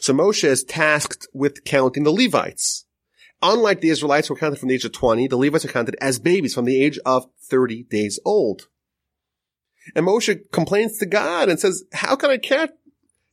[0.00, 2.84] So Moshe is tasked with counting the Levites.
[3.40, 5.96] Unlike the Israelites who were counted from the age of 20, the Levites are counted
[6.00, 8.68] as babies from the age of 30 days old.
[9.94, 12.72] And Moshe complains to God and says, how can I count,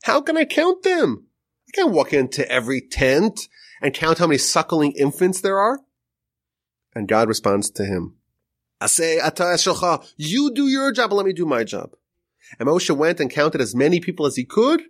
[0.03, 1.24] how can I count them?
[1.75, 3.49] Can't walk into every tent
[3.81, 5.79] and count how many suckling infants there are.
[6.95, 8.15] And God responds to him,
[8.85, 9.19] say,
[10.15, 11.91] you do your job and let me do my job.
[12.57, 14.83] And Moshe went and counted as many people as he could,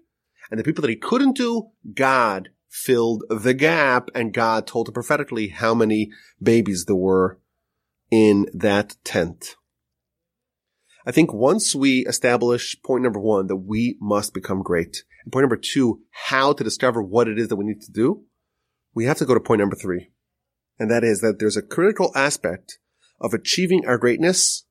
[0.52, 4.94] and the people that he couldn't do, God filled the gap, and God told him
[4.94, 6.12] prophetically how many
[6.44, 7.40] babies there were
[8.12, 9.56] in that tent.
[11.06, 15.44] I think once we establish point number one, that we must become great, and point
[15.44, 18.24] number two, how to discover what it is that we need to do,
[18.94, 20.12] we have to go to point number three.
[20.80, 22.80] And that is that there's a critical aspect
[23.22, 24.66] of achieving our greatness,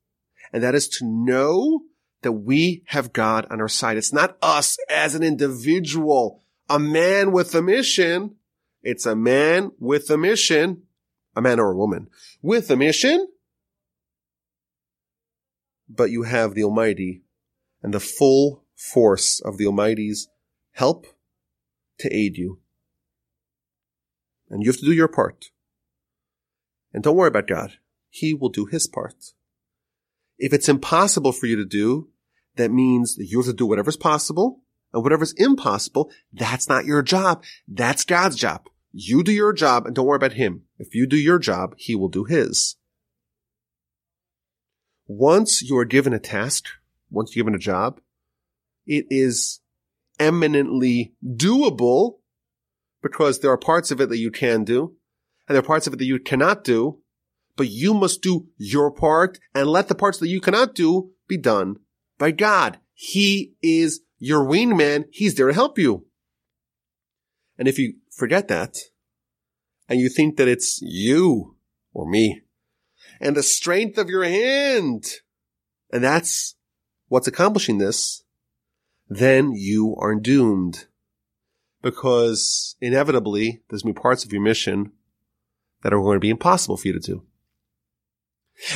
[0.51, 1.83] and that is to know
[2.21, 3.97] that we have God on our side.
[3.97, 8.35] It's not us as an individual, a man with a mission.
[8.83, 10.83] It's a man with a mission,
[11.35, 12.07] a man or a woman
[12.41, 13.27] with a mission
[15.89, 17.21] but you have the Almighty
[17.81, 20.27] and the full force of the Almighty's
[20.71, 21.07] help
[21.99, 22.59] to aid you.
[24.49, 25.51] And you have to do your part.
[26.93, 27.73] And don't worry about God.
[28.09, 29.33] He will do his part.
[30.37, 32.09] If it's impossible for you to do,
[32.55, 34.61] that means that you have to do whatever's possible
[34.93, 37.43] and whatever's impossible, that's not your job.
[37.67, 38.67] That's God's job.
[38.91, 40.63] You do your job and don't worry about him.
[40.79, 42.77] If you do your job, he will do his.
[45.07, 46.65] Once you are given a task,
[47.09, 47.99] once you're given a job,
[48.85, 49.61] it is
[50.19, 52.15] eminently doable
[53.01, 54.95] because there are parts of it that you can do
[55.47, 56.99] and there are parts of it that you cannot do,
[57.55, 61.37] but you must do your part and let the parts that you cannot do be
[61.37, 61.77] done
[62.17, 62.79] by God.
[62.93, 65.05] He is your wingman.
[65.11, 66.05] He's there to help you.
[67.57, 68.77] And if you forget that
[69.87, 71.55] and you think that it's you
[71.93, 72.41] or me
[73.19, 75.05] and the strength of your hand.
[75.91, 76.55] And that's
[77.07, 78.23] what's accomplishing this.
[79.07, 80.87] Then you are doomed
[81.81, 84.91] because inevitably there's going to be parts of your mission
[85.83, 87.23] that are going to be impossible for you to do.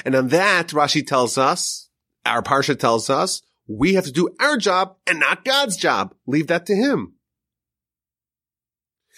[0.06, 1.90] And on that, Rashi tells us,
[2.26, 6.14] our Parsha tells us, we have to do our job and not God's job.
[6.28, 7.14] Leave that to Him.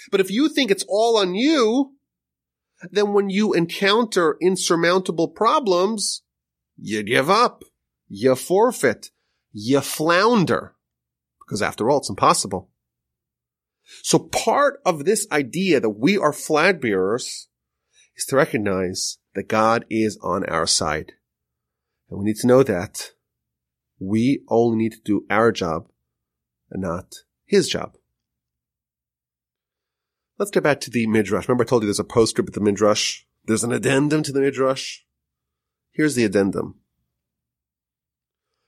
[0.09, 1.93] But if you think it's all on you,
[2.89, 6.23] then when you encounter insurmountable problems,
[6.77, 7.63] you give up,
[8.07, 9.11] you forfeit,
[9.51, 10.75] you flounder.
[11.39, 12.69] Because after all, it's impossible.
[14.03, 17.49] So part of this idea that we are flag bearers
[18.15, 21.13] is to recognize that God is on our side.
[22.09, 23.11] And we need to know that
[23.99, 25.87] we only need to do our job
[26.71, 27.13] and not
[27.45, 27.95] his job.
[30.41, 31.47] Let's get back to the Midrash.
[31.47, 33.25] Remember I told you there's a postscript at the Midrash?
[33.45, 35.01] There's an addendum to the Midrash.
[35.91, 36.79] Here's the addendum.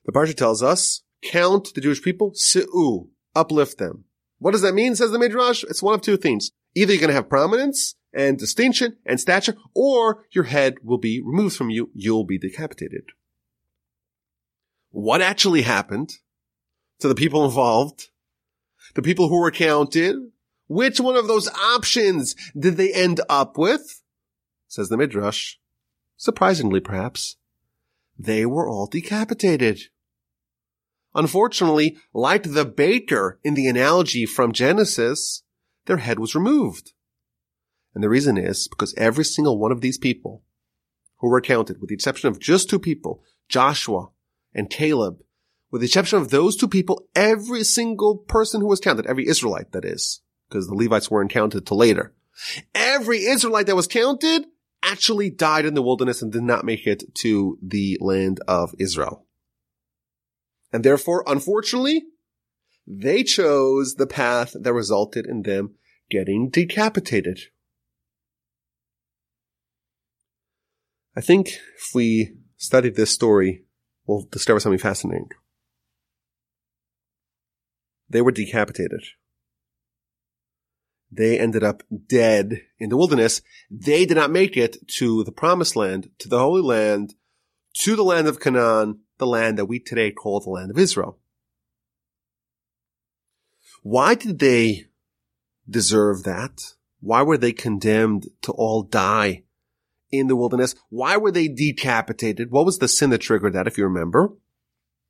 [0.05, 4.03] The Parsha tells us, count the Jewish people, si'u, uplift them.
[4.37, 5.63] What does that mean, says the Midrash?
[5.63, 6.51] It's one of two things.
[6.75, 11.23] Either you're going to have prominence and distinction and stature, or your head will be
[11.25, 11.89] removed from you.
[11.95, 13.05] You'll be decapitated.
[14.91, 16.19] What actually happened
[16.99, 18.09] to the people involved?
[18.93, 20.17] The people who were counted?
[20.73, 24.01] Which one of those options did they end up with?
[24.67, 25.57] Says the Midrash.
[26.17, 27.37] Surprisingly, perhaps.
[28.17, 29.81] They were all decapitated.
[31.13, 35.43] Unfortunately, like the baker in the analogy from Genesis,
[35.85, 36.93] their head was removed.
[37.93, 40.41] And the reason is because every single one of these people
[41.17, 44.09] who were counted, with the exception of just two people, Joshua
[44.55, 45.21] and Caleb,
[45.69, 49.71] with the exception of those two people, every single person who was counted, every Israelite
[49.73, 52.13] that is, because the Levites weren't counted till later,
[52.75, 54.45] every Israelite that was counted
[54.83, 59.25] actually died in the wilderness and did not make it to the land of Israel.
[60.71, 62.03] And therefore, unfortunately,
[62.85, 65.75] they chose the path that resulted in them
[66.09, 67.39] getting decapitated.
[71.15, 71.47] I think
[71.77, 73.63] if we study this story,
[74.05, 75.29] we'll discover something fascinating.
[78.09, 79.01] They were decapitated.
[81.15, 83.41] They ended up dead in the wilderness.
[83.69, 87.13] They did not make it to the promised land, to the Holy Land,
[87.81, 91.19] to the land of Canaan, the land that we today call the land of Israel.
[93.83, 94.85] Why did they
[95.69, 96.73] deserve that?
[96.99, 99.43] Why were they condemned to all die
[100.11, 100.73] in the wilderness?
[100.89, 102.49] Why were they decapitated?
[102.49, 104.33] What was the sin that triggered that, if you remember?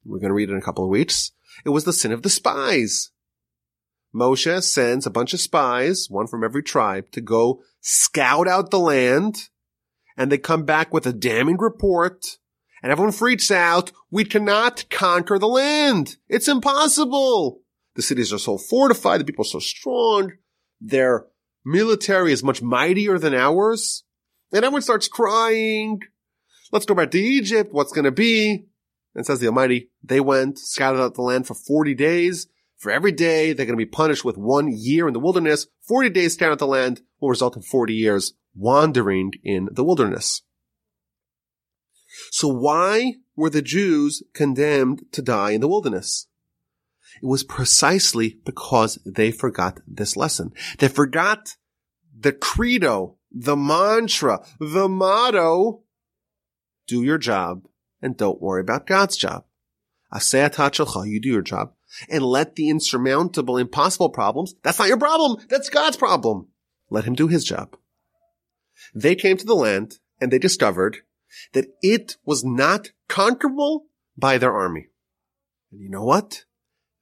[0.03, 1.31] We're going to read it in a couple of weeks.
[1.63, 3.11] It was the sin of the spies.
[4.15, 8.79] Moshe sends a bunch of spies, one from every tribe, to go scout out the
[8.79, 9.49] land,
[10.15, 12.23] and they come back with a damning report
[12.83, 13.93] and everyone freaks out.
[14.11, 16.17] We cannot conquer the land.
[16.27, 17.61] It's impossible.
[17.95, 19.21] The cities are so fortified.
[19.21, 20.33] The people are so strong.
[20.81, 21.25] Their
[21.65, 24.03] military is much mightier than ours.
[24.51, 26.01] And everyone starts crying.
[26.73, 27.69] Let's go back to Egypt.
[27.71, 28.65] What's going to be?
[29.15, 32.47] And says the Almighty, they went, scouted out the land for 40 days.
[32.83, 35.67] For every day, they're going to be punished with one year in the wilderness.
[35.87, 40.41] 40 days scouting at the land will result in 40 years wandering in the wilderness.
[42.29, 46.27] So why were the Jews condemned to die in the wilderness?
[47.21, 50.51] It was precisely because they forgot this lesson.
[50.79, 51.55] They forgot
[52.13, 55.83] the credo, the mantra, the motto,
[56.87, 57.65] do your job
[58.01, 59.45] and don't worry about God's job.
[60.13, 61.71] You do your job
[62.09, 65.37] and let the insurmountable, impossible problems, that's not your problem.
[65.49, 66.47] That's God's problem.
[66.89, 67.75] Let him do his job.
[68.93, 70.97] They came to the land and they discovered
[71.53, 73.85] that it was not conquerable
[74.17, 74.87] by their army.
[75.71, 76.45] And you know what?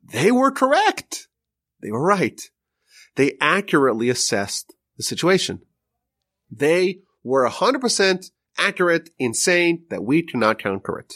[0.04, 1.28] They were correct.
[1.82, 2.42] They were right.
[3.16, 5.62] They accurately assessed the situation.
[6.50, 11.16] They were 100% accurate in saying that we cannot conquer it.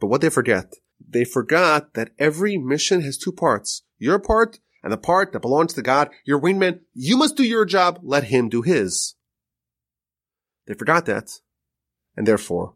[0.00, 0.74] But what they forget,
[1.06, 3.82] they forgot that every mission has two parts.
[3.98, 6.80] Your part and the part that belongs to God, your wingman.
[6.92, 8.00] You must do your job.
[8.02, 9.14] Let him do his.
[10.66, 11.30] They forgot that
[12.16, 12.74] and therefore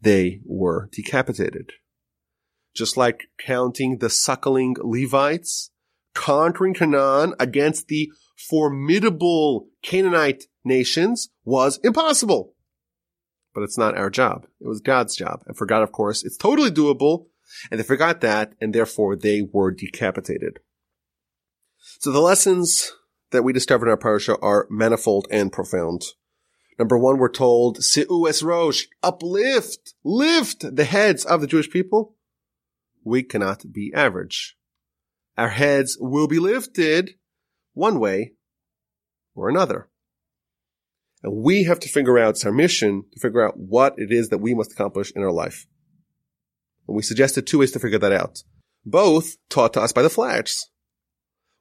[0.00, 1.72] they were decapitated.
[2.74, 5.70] Just like counting the suckling Levites,
[6.14, 12.54] conquering Canaan against the formidable Canaanite nations was impossible.
[13.54, 14.46] But it's not our job.
[14.60, 15.42] It was God's job.
[15.46, 17.26] And for God, of course, it's totally doable.
[17.70, 20.60] And they forgot that, and therefore they were decapitated.
[22.00, 22.92] So the lessons
[23.30, 26.02] that we discovered in our parasha are manifold and profound.
[26.78, 32.16] Number one, we're told, Si'u es rosh, uplift, lift the heads of the Jewish people.
[33.04, 34.56] We cannot be average.
[35.36, 37.14] Our heads will be lifted
[37.72, 38.32] one way
[39.34, 39.88] or another.
[41.22, 44.30] And we have to figure out, it's our mission to figure out what it is
[44.30, 45.66] that we must accomplish in our life.
[46.90, 48.42] And we suggested two ways to figure that out.
[48.84, 50.70] Both taught to us by the flags.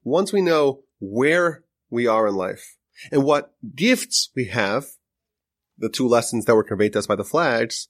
[0.03, 2.77] Once we know where we are in life
[3.11, 4.87] and what gifts we have,
[5.77, 7.89] the two lessons that were conveyed to us by the flags,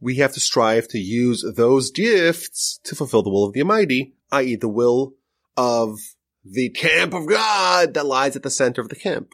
[0.00, 4.14] we have to strive to use those gifts to fulfill the will of the Almighty,
[4.32, 4.56] i.e.
[4.56, 5.14] the will
[5.56, 5.96] of
[6.44, 9.28] the camp of God that lies at the center of the camp.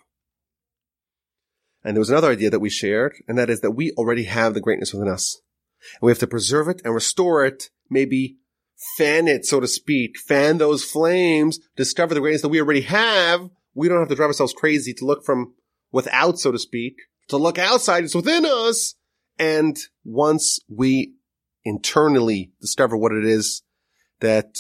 [1.83, 4.53] And there was another idea that we shared, and that is that we already have
[4.53, 5.41] the greatness within us.
[5.95, 8.39] And we have to preserve it and restore it, maybe
[8.97, 13.49] fan it, so to speak, fan those flames, discover the greatness that we already have.
[13.75, 15.55] We don't have to drive ourselves crazy to look from
[15.93, 16.97] without, so to speak,
[17.29, 18.05] to look outside.
[18.05, 18.95] It's within us.
[19.39, 21.15] And once we
[21.65, 23.63] internally discover what it is
[24.21, 24.57] that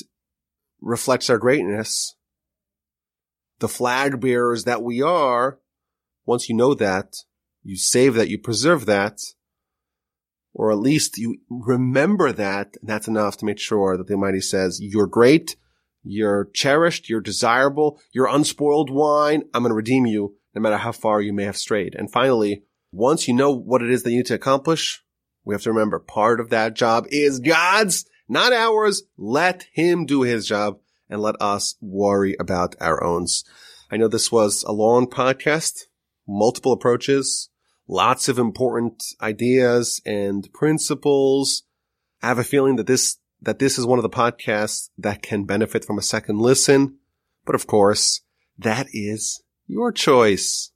[0.80, 2.16] reflects our greatness,
[3.58, 5.58] the flag bearers that we are,
[6.26, 7.14] once you know that,
[7.62, 9.18] you save that, you preserve that,
[10.58, 14.40] or at least you remember that, and that's enough to make sure that the Almighty
[14.40, 15.54] says, you're great,
[16.02, 20.92] you're cherished, you're desirable, you're unspoiled wine, I'm going to redeem you no matter how
[20.92, 21.94] far you may have strayed.
[21.94, 25.04] And finally, once you know what it is that you need to accomplish,
[25.44, 29.02] we have to remember part of that job is God's, not ours.
[29.18, 30.78] Let him do his job
[31.10, 33.26] and let us worry about our own.
[33.90, 35.82] I know this was a long podcast,
[36.26, 37.50] multiple approaches,
[37.88, 41.62] lots of important ideas and principles.
[42.22, 45.44] I have a feeling that this, that this is one of the podcasts that can
[45.44, 46.98] benefit from a second listen.
[47.44, 48.22] But of course,
[48.58, 50.72] that is your choice.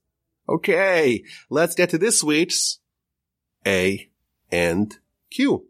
[0.47, 2.79] Okay, let's get to this week's
[3.65, 4.09] A
[4.51, 4.97] and
[5.29, 5.67] Q.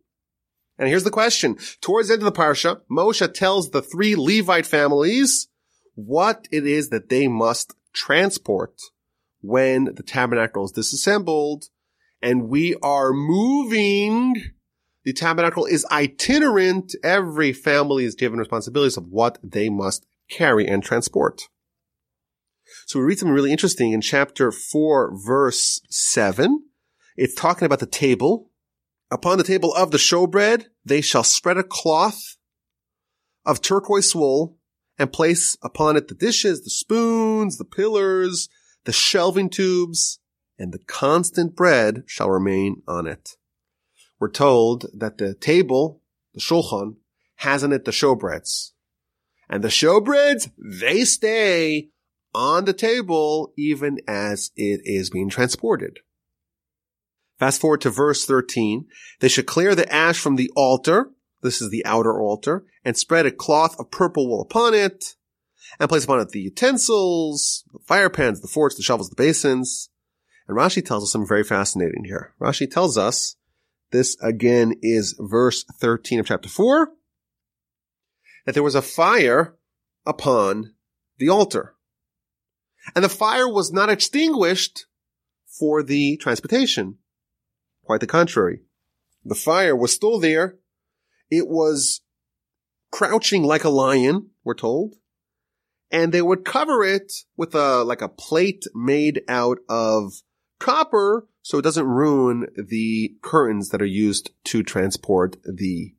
[0.77, 1.57] And here's the question.
[1.79, 5.47] Towards the end of the parsha, Moshe tells the three Levite families
[5.93, 8.81] what it is that they must transport
[9.41, 11.65] when the tabernacle is disassembled
[12.21, 14.35] and we are moving.
[15.03, 16.95] The tabernacle is itinerant.
[17.03, 21.41] Every family is given responsibilities of what they must carry and transport.
[22.85, 26.63] So we read something really interesting in chapter 4, verse 7.
[27.17, 28.49] It's talking about the table.
[29.09, 32.37] Upon the table of the showbread, they shall spread a cloth
[33.45, 34.57] of turquoise wool
[34.97, 38.47] and place upon it the dishes, the spoons, the pillars,
[38.85, 40.19] the shelving tubes,
[40.57, 43.31] and the constant bread shall remain on it.
[44.19, 46.01] We're told that the table,
[46.33, 46.97] the shulchan,
[47.37, 48.71] has in it the showbreads.
[49.49, 51.89] And the showbreads, they stay
[52.33, 55.99] on the table even as it is being transported.
[57.39, 58.85] Fast forward to verse 13.
[59.19, 61.09] They should clear the ash from the altar.
[61.41, 65.15] This is the outer altar and spread a cloth of purple wool upon it
[65.79, 69.89] and place upon it the utensils, the fire pans, the forks, the shovels, the basins.
[70.47, 72.33] And Rashi tells us something very fascinating here.
[72.41, 73.35] Rashi tells us
[73.91, 76.89] this again is verse 13 of chapter 4
[78.45, 79.55] that there was a fire
[80.05, 80.73] upon
[81.17, 81.75] the altar.
[82.95, 84.87] And the fire was not extinguished
[85.45, 86.97] for the transportation.
[87.83, 88.61] Quite the contrary.
[89.23, 90.57] The fire was still there.
[91.29, 92.01] It was
[92.91, 94.95] crouching like a lion, we're told.
[95.91, 100.13] And they would cover it with a, like a plate made out of
[100.59, 105.95] copper so it doesn't ruin the curtains that are used to transport the,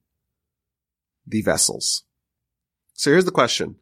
[1.27, 2.05] the vessels.
[2.95, 3.77] So here's the question.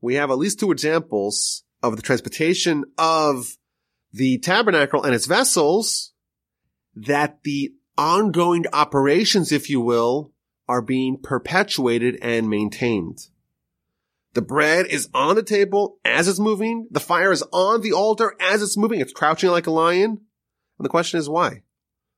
[0.00, 3.56] We have at least two examples of the transportation of
[4.12, 6.12] the tabernacle and its vessels
[6.94, 10.32] that the ongoing operations, if you will,
[10.68, 13.28] are being perpetuated and maintained.
[14.32, 16.86] The bread is on the table as it's moving.
[16.90, 19.00] The fire is on the altar as it's moving.
[19.00, 20.10] It's crouching like a lion.
[20.10, 21.62] And the question is why?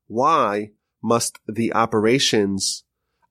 [0.07, 2.83] Why must the operations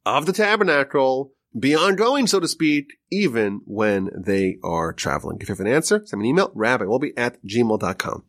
[0.05, 5.39] of the tabernacle be ongoing, so to speak, even when they are traveling.
[5.41, 8.25] If you have an answer, send me an email, rabbiwolbe at gmail.com.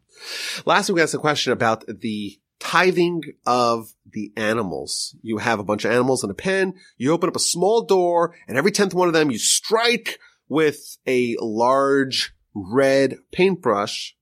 [0.66, 5.16] Last week we asked a question about the tithing of the animals.
[5.22, 8.36] You have a bunch of animals in a pen, you open up a small door,
[8.48, 14.16] and every tenth one of them you strike with a large red paintbrush,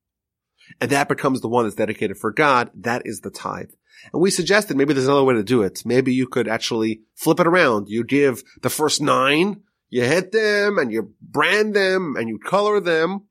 [0.79, 2.71] and that becomes the one that's dedicated for God.
[2.75, 3.71] That is the tithe.
[4.13, 5.83] And we suggested maybe there's another way to do it.
[5.85, 7.87] Maybe you could actually flip it around.
[7.87, 12.79] You give the first nine, you hit them and you brand them and you color
[12.79, 13.27] them.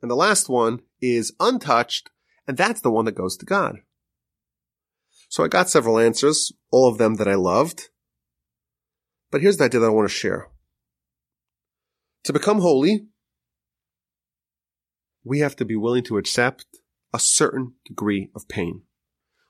[0.00, 2.10] And the last one is untouched.
[2.46, 3.80] And that's the one that goes to God.
[5.28, 7.90] So I got several answers, all of them that I loved.
[9.30, 10.48] But here's the idea that I want to share.
[12.24, 13.06] To become holy,
[15.24, 16.66] we have to be willing to accept
[17.12, 18.82] a certain degree of pain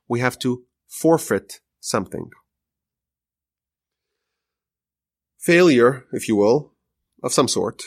[0.09, 2.31] we have to forfeit something.
[5.39, 6.73] Failure, if you will,
[7.23, 7.83] of some sort,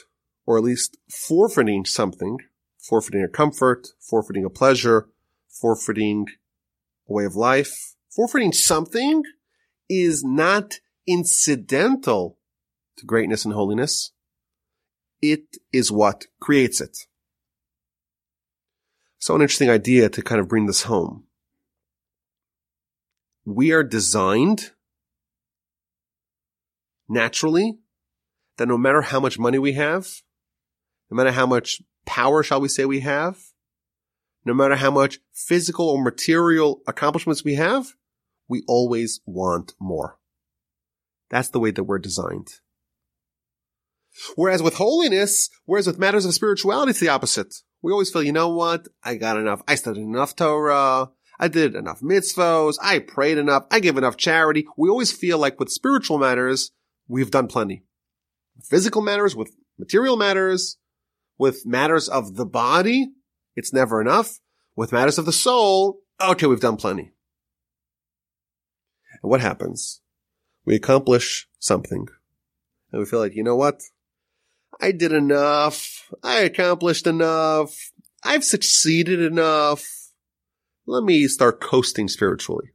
[0.45, 2.37] or at least forfeiting something,
[2.77, 5.09] forfeiting a comfort, forfeiting a pleasure,
[5.49, 6.27] forfeiting
[7.09, 9.23] a way of life, forfeiting something
[9.89, 12.37] is not incidental
[12.97, 14.11] to greatness and holiness.
[15.21, 16.97] It is what creates it.
[19.19, 21.25] So an interesting idea to kind of bring this home
[23.45, 24.71] we are designed
[27.09, 27.79] naturally
[28.57, 30.07] that no matter how much money we have,
[31.09, 33.39] no matter how much power, shall we say, we have,
[34.45, 37.93] no matter how much physical or material accomplishments we have,
[38.47, 40.17] we always want more.
[41.29, 42.59] That's the way that we're designed.
[44.35, 47.55] Whereas with holiness, whereas with matters of spirituality, it's the opposite.
[47.81, 48.87] We always feel, you know what?
[49.03, 49.61] I got enough.
[49.67, 51.09] I studied enough Torah.
[51.39, 52.75] I did enough mitzvahs.
[52.81, 53.65] I prayed enough.
[53.71, 54.67] I give enough charity.
[54.77, 56.71] We always feel like with spiritual matters,
[57.07, 57.83] we've done plenty.
[58.63, 60.77] Physical matters, with material matters,
[61.39, 63.13] with matters of the body,
[63.55, 64.39] it's never enough.
[64.75, 67.13] With matters of the soul, okay, we've done plenty.
[69.23, 70.01] And what happens?
[70.63, 72.07] We accomplish something.
[72.91, 73.81] And we feel like, you know what?
[74.81, 76.11] I did enough.
[76.23, 77.91] I accomplished enough.
[78.23, 79.85] I've succeeded enough.
[80.87, 82.71] Let me start coasting spiritually.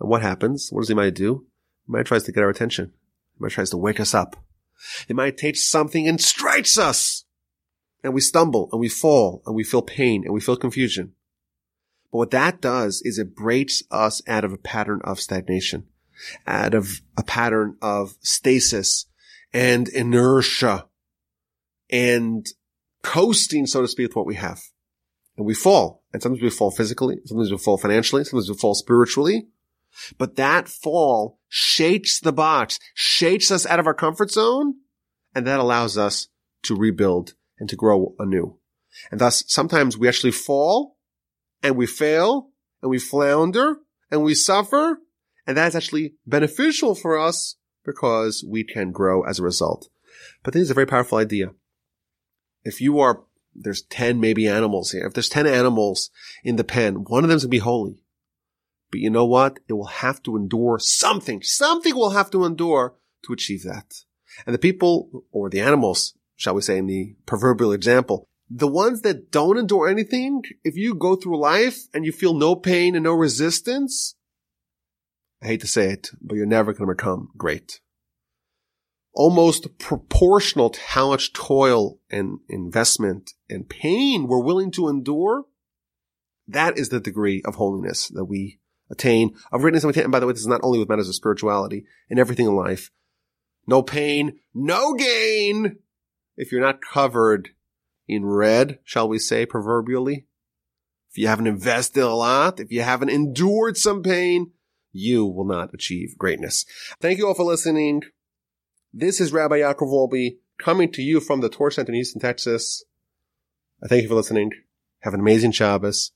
[0.00, 0.70] And what happens?
[0.70, 1.46] What does mind do?
[1.86, 2.92] Mind tries to get our attention.
[3.38, 4.36] Mind tries to wake us up.
[5.06, 7.24] It might take something and strikes us.
[8.02, 11.12] And we stumble and we fall and we feel pain and we feel confusion.
[12.10, 15.88] But what that does is it breaks us out of a pattern of stagnation,
[16.46, 19.06] out of a pattern of stasis
[19.56, 20.84] and inertia
[21.88, 22.46] and
[23.02, 24.60] coasting, so to speak, with what we have.
[25.38, 26.04] And we fall.
[26.12, 29.46] And sometimes we fall physically, sometimes we fall financially, sometimes we fall spiritually.
[30.18, 34.74] But that fall shakes the box, shakes us out of our comfort zone,
[35.34, 36.28] and that allows us
[36.64, 38.58] to rebuild and to grow anew.
[39.10, 40.98] And thus, sometimes we actually fall
[41.62, 42.50] and we fail
[42.82, 43.78] and we flounder
[44.10, 44.98] and we suffer.
[45.46, 47.56] And that's actually beneficial for us
[47.86, 49.88] because we can grow as a result.
[50.42, 51.52] But this is a very powerful idea.
[52.64, 53.22] If you are,
[53.54, 55.06] there's 10 maybe animals here.
[55.06, 56.10] If there's 10 animals
[56.44, 58.02] in the pen, one of them's going to be holy.
[58.90, 59.60] But you know what?
[59.68, 61.42] It will have to endure something.
[61.42, 63.94] Something will have to endure to achieve that.
[64.44, 69.02] And the people or the animals, shall we say in the proverbial example, the ones
[69.02, 73.04] that don't endure anything, if you go through life and you feel no pain and
[73.04, 74.15] no resistance,
[75.42, 77.80] I hate to say it, but you're never going to become great.
[79.12, 85.44] Almost proportional to how much toil and investment and pain we're willing to endure,
[86.48, 88.60] that is the degree of holiness that we
[88.90, 90.04] attain, greatness and attain.
[90.04, 92.54] And by the way, this is not only with matters of spirituality and everything in
[92.54, 92.90] life.
[93.66, 95.78] No pain, no gain.
[96.36, 97.50] If you're not covered
[98.06, 100.26] in red, shall we say, proverbially,
[101.10, 104.52] if you haven't invested a lot, if you haven't endured some pain,
[104.96, 106.64] you will not achieve greatness.
[107.00, 108.02] Thank you all for listening.
[108.92, 112.84] This is Rabbi Yaakov Wolbe coming to you from the Torch Center in Houston, Texas.
[113.82, 114.50] I thank you for listening.
[115.00, 116.12] Have an amazing Shabbos.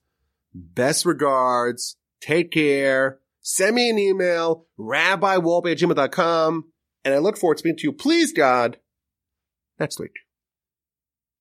[0.55, 1.97] Best regards.
[2.21, 3.21] Take care.
[3.41, 6.65] Send me an email, rabbiwolbe at gmail.com.
[7.05, 8.79] And I look forward to speaking to you, please God,
[9.79, 10.13] next week.